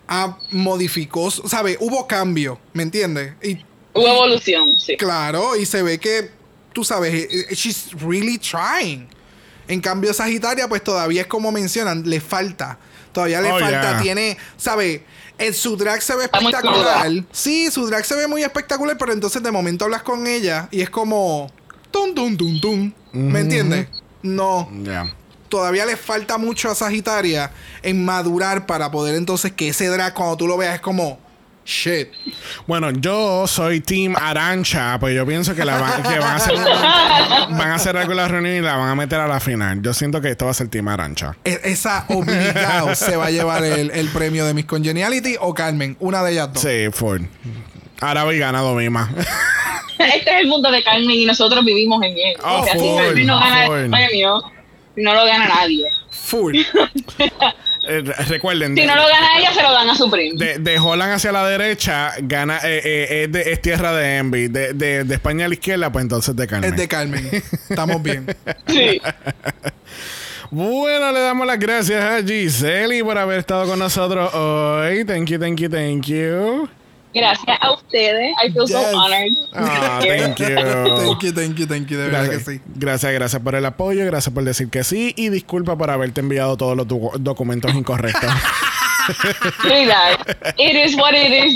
[0.07, 1.31] Ha modificó...
[1.31, 1.77] ¿Sabe?
[1.79, 3.33] Hubo cambio, ¿me entiendes?
[3.41, 3.57] Y
[3.93, 4.95] hubo evolución, sí.
[4.97, 6.29] claro, y se ve que,
[6.73, 9.07] tú sabes, eh, eh, she's really trying.
[9.67, 12.77] En cambio, Sagitaria, pues todavía es como mencionan, le falta.
[13.13, 13.81] Todavía le Oh, falta.
[13.93, 14.01] yeah.
[14.01, 15.03] Tiene, ¿sabe?
[15.37, 17.09] En su drag se ve espectacular.
[17.31, 20.81] Sí, su drag se ve muy espectacular, pero entonces de momento hablas con ella y
[20.81, 21.51] es como.
[21.91, 22.91] Tum, tum, tum, tum.
[23.13, 23.88] ¿Me entiendes?
[24.23, 24.69] No.
[25.49, 27.51] Todavía le falta mucho a Sagitaria
[27.84, 31.19] en madurar para poder entonces que ese drag, cuando tú lo veas, es como.
[31.63, 32.07] Shit.
[32.65, 36.55] Bueno, yo soy Team Arancha, pues yo pienso que, la van, que van, a hacer,
[37.51, 39.80] van a hacer algo en la reunión y la van a meter a la final.
[39.81, 41.38] Yo siento que esto va a ser Team Arancha.
[41.45, 45.95] E- Esa obligado se va a llevar el, el premio de Miss Congeniality o Carmen,
[45.99, 46.63] una de ellas dos.
[46.63, 47.22] Sí, Ford.
[47.99, 49.11] Ahora voy ganado Mima.
[50.15, 52.36] Este es el mundo de Carmen y nosotros vivimos en él.
[52.44, 53.78] Oh, o sea, si full, Carmen no gana full.
[53.78, 54.41] el premio,
[54.98, 55.86] no lo gana nadie.
[56.10, 56.57] Full.
[57.90, 60.38] Eh, recuerden, Si no lo gana ella, se lo dan a su primo.
[60.38, 64.49] de, de Holland hacia la derecha, gana eh, eh, es, de- es tierra de Envy.
[64.49, 66.69] De, de, de España a la izquierda, pues entonces de Carmen.
[66.72, 67.28] Es de Carmen.
[67.68, 68.28] Estamos bien.
[68.68, 69.02] Sí.
[70.52, 75.03] Bueno, le damos las gracias a Giseli por haber estado con nosotros hoy.
[75.03, 76.69] Thank you, thank you, thank you.
[77.13, 78.33] Gracias a ustedes.
[78.43, 78.71] I feel Yes.
[78.71, 79.31] so honored.
[79.53, 80.45] Ah, thank you.
[80.45, 81.97] Thank you, thank you, thank you.
[81.97, 82.61] De verdad Gracias, que sí.
[82.75, 86.55] gracias, gracias por el apoyo, gracias por decir que sí y disculpa por haberte enviado
[86.57, 88.29] todos los docu- documentos incorrectos.
[90.57, 91.55] It is what it is.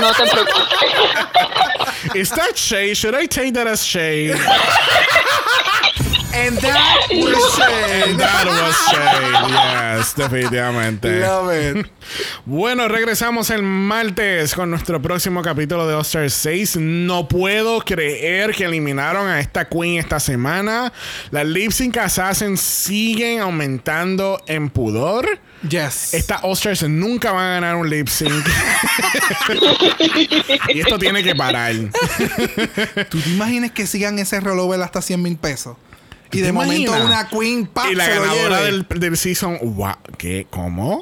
[0.00, 2.14] No te preocupes.
[2.14, 2.94] Is that shade?
[2.96, 4.34] Should I take that as shade?
[6.34, 8.18] And that was shade.
[8.18, 9.50] That was shade.
[9.50, 11.20] Yes, definitivamente.
[11.20, 11.86] Love it.
[12.44, 16.76] Bueno, regresamos el martes con nuestro próximo capítulo de All-Star 6.
[16.76, 20.92] No puedo creer que eliminaron a esta queen esta semana.
[21.30, 25.38] Las lip sync assassins siguen aumentando en pudor.
[25.68, 26.14] Yes.
[26.14, 28.32] Estas All-Stars nunca van a ganar un lip sync.
[30.68, 31.72] y esto tiene que parar.
[33.08, 35.76] ¿Tú te imaginas que sigan ese rollover hasta 100 mil pesos?
[36.34, 37.06] Y ¿Te de momento imaginas?
[37.06, 39.58] una queen pap, y la se ganadora del, del season.
[39.62, 40.46] Wow, ¿Qué?
[40.50, 41.00] ¿Cómo?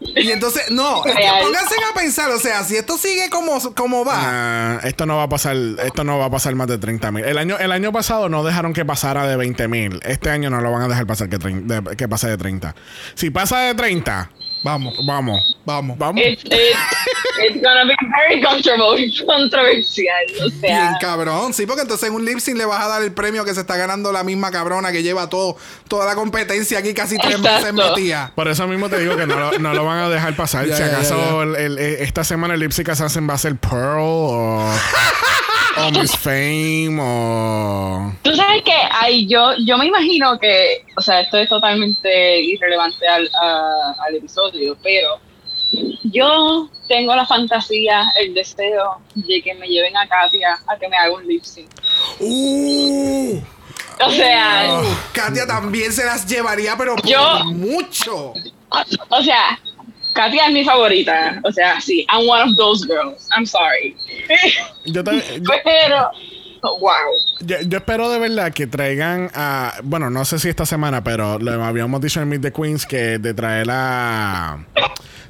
[0.00, 1.42] Y entonces, no, es que Real.
[1.44, 5.22] pónganse a pensar, o sea, si esto sigue como, como va, Ah, esto no va
[5.22, 7.24] a pasar, esto no va a pasar más de 30 mil.
[7.24, 10.00] El año, el año pasado no dejaron que pasara de 20 mil.
[10.04, 12.74] Este año no lo van a dejar pasar que, trein- de- que pase de 30.
[13.14, 14.30] Si pasa de 30,
[14.64, 15.56] vamos, vamos.
[15.64, 15.96] vamos.
[15.98, 16.22] Vamos.
[16.24, 16.78] It's, it's,
[17.46, 19.26] it's gonna be very controversial.
[19.26, 22.88] controversial o Bien sea, cabrón, sí, porque entonces en un lip sync le vas a
[22.88, 25.56] dar el premio que se está ganando la misma cabrona que lleva todo,
[25.88, 28.32] toda la competencia aquí casi tres meses metida.
[28.34, 30.66] Por eso mismo te digo que no lo, no lo van a dejar pasar.
[30.66, 31.42] Ya, si acaso ya.
[31.42, 34.68] el- el- eh, esta semana el Lipsy Assassin va a ser Pearl o,
[35.76, 38.12] o Miss Fame o.
[38.22, 43.06] Tú sabes que ay, yo, yo me imagino que, o sea, esto es totalmente irrelevante
[43.06, 45.18] al, a- al episodio, pero
[46.04, 50.96] yo tengo la fantasía, el deseo de que me lleven a Katia a que me
[50.96, 51.68] haga un lip sync.
[52.20, 53.40] Uh,
[54.06, 54.80] O sea,
[55.12, 58.34] Katia también se las llevaría, pero por Yo- mucho.
[59.08, 59.58] o sea,
[60.14, 61.40] Katia es mi favorita.
[61.44, 63.28] O sea, sí, I'm one of those girls.
[63.36, 63.96] I'm sorry.
[64.86, 66.10] Yo, yo- Pero,
[66.62, 66.90] wow.
[67.40, 69.74] yo- yo espero de verdad que traigan a.
[69.82, 73.18] Bueno, no sé si esta semana, pero lo habíamos dicho en Meet the Queens que
[73.18, 74.64] de traer a.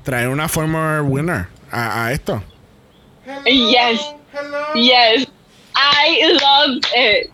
[0.04, 2.42] Traer una former winner a, a esto.
[3.46, 4.00] Yes,
[4.74, 5.26] yes.
[5.76, 7.30] I love it.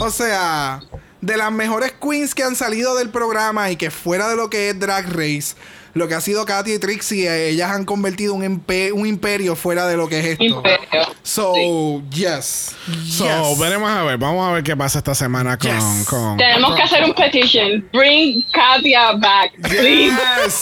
[0.00, 0.80] O sea,
[1.20, 4.70] de las mejores queens que han salido del programa y que fuera de lo que
[4.70, 5.54] es Drag Race,
[5.94, 9.56] lo que ha sido Katy y Trixie, eh, ellas han convertido un, empe- un imperio
[9.56, 10.44] fuera de lo que es esto.
[10.44, 11.02] Imperio.
[11.22, 12.72] So, yes.
[13.08, 13.58] So, yes.
[13.58, 14.18] veremos a ver.
[14.18, 15.70] Vamos a ver qué pasa esta semana con.
[15.70, 16.06] Yes.
[16.08, 17.88] con Tenemos que hacer un petition.
[17.92, 20.16] Bring Katia back, please.
[20.44, 20.60] Yes.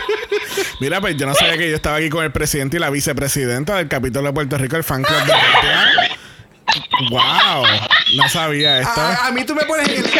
[0.80, 3.76] Mira, pues yo no sabía que yo estaba aquí con el presidente y la vicepresidenta
[3.76, 6.18] del capítulo de Puerto Rico, el fan club de Katia.
[7.10, 7.64] Wow,
[8.16, 9.00] no sabía esto.
[9.00, 10.10] a, a mí tú me pones en el...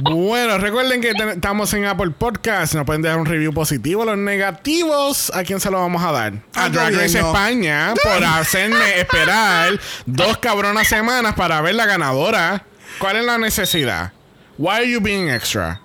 [0.00, 2.74] Bueno, recuerden que estamos en Apple Podcast.
[2.74, 4.04] Nos pueden dejar un review positivo.
[4.04, 6.32] Los negativos, ¿a quién se lo vamos a dar?
[6.54, 7.18] A Drag Race.
[7.18, 12.64] España por hacerme esperar dos cabronas semanas para ver la ganadora.
[12.98, 14.12] ¿Cuál es la necesidad?
[14.56, 15.80] Why are you being extra?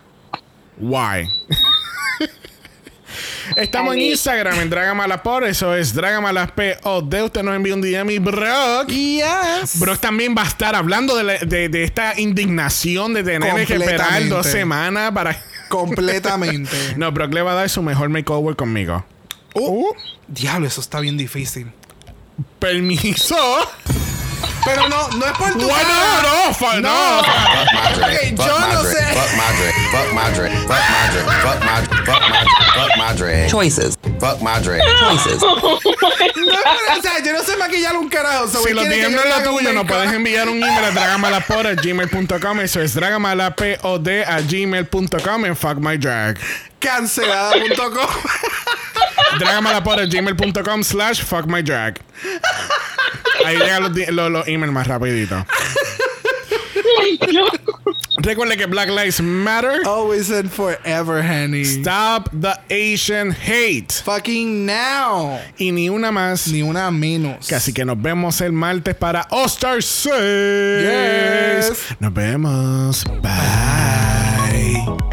[0.78, 1.28] Why?
[3.56, 5.44] Estamos en Instagram en Dragamalapod.
[5.44, 7.14] Eso es Dragamalapod.
[7.24, 8.88] Usted nos envía un DM y Brock.
[8.88, 9.80] Yes.
[9.80, 13.76] Brock también va a estar hablando de, la- de- de esta indignación de tener que
[13.76, 15.40] esperar dos semanas para.
[15.70, 16.76] Completamente.
[16.98, 19.03] No, Brock le va a dar su mejor makeover conmigo.
[19.56, 19.86] Uh,
[20.28, 21.72] Diablo, eso está bien difícil.
[22.60, 23.36] permiso.
[24.65, 26.22] Pero no, no es por tu Bueno, cara.
[26.48, 27.23] no, fa- no.
[27.23, 28.14] Fuck my drag.
[28.14, 29.03] Ok, Fuck yo my no sé.
[29.14, 29.44] Fuck my.
[29.91, 30.23] Fuck my.
[30.34, 31.03] Fuck my.
[31.44, 32.45] Fuck my fuck my
[32.76, 33.49] fuck my drag.
[33.49, 33.98] Choices.
[34.19, 34.61] Fuck my.
[34.61, 35.41] Choices.
[36.35, 36.60] No,
[36.98, 38.48] o sea, yo no sé maquillar un carajo.
[38.48, 42.60] so Si DM yo no es lo tuyo, nos puedes enviar un email a dragamalapod.gmail.com.
[42.61, 46.38] Eso es dragamalapod a gmail.com en Fuck My Drag.
[46.80, 48.07] Cancelada.com.
[49.40, 51.99] dragamalapod.gmail.com slash Fuck My Drag.
[53.45, 55.45] Ahí llegan los, los, los emails más rapidito.
[58.17, 59.81] Recuerde que Black Lives Matter.
[59.85, 61.63] Always and forever, honey.
[61.63, 63.91] Stop the Asian hate.
[63.91, 65.39] Fucking now.
[65.57, 66.47] Y ni una más.
[66.47, 67.51] Ni una menos.
[67.51, 70.13] Así que nos vemos el martes para All Star 6.
[70.13, 71.95] Yes.
[71.99, 73.03] Nos vemos.
[73.21, 75.12] Bye.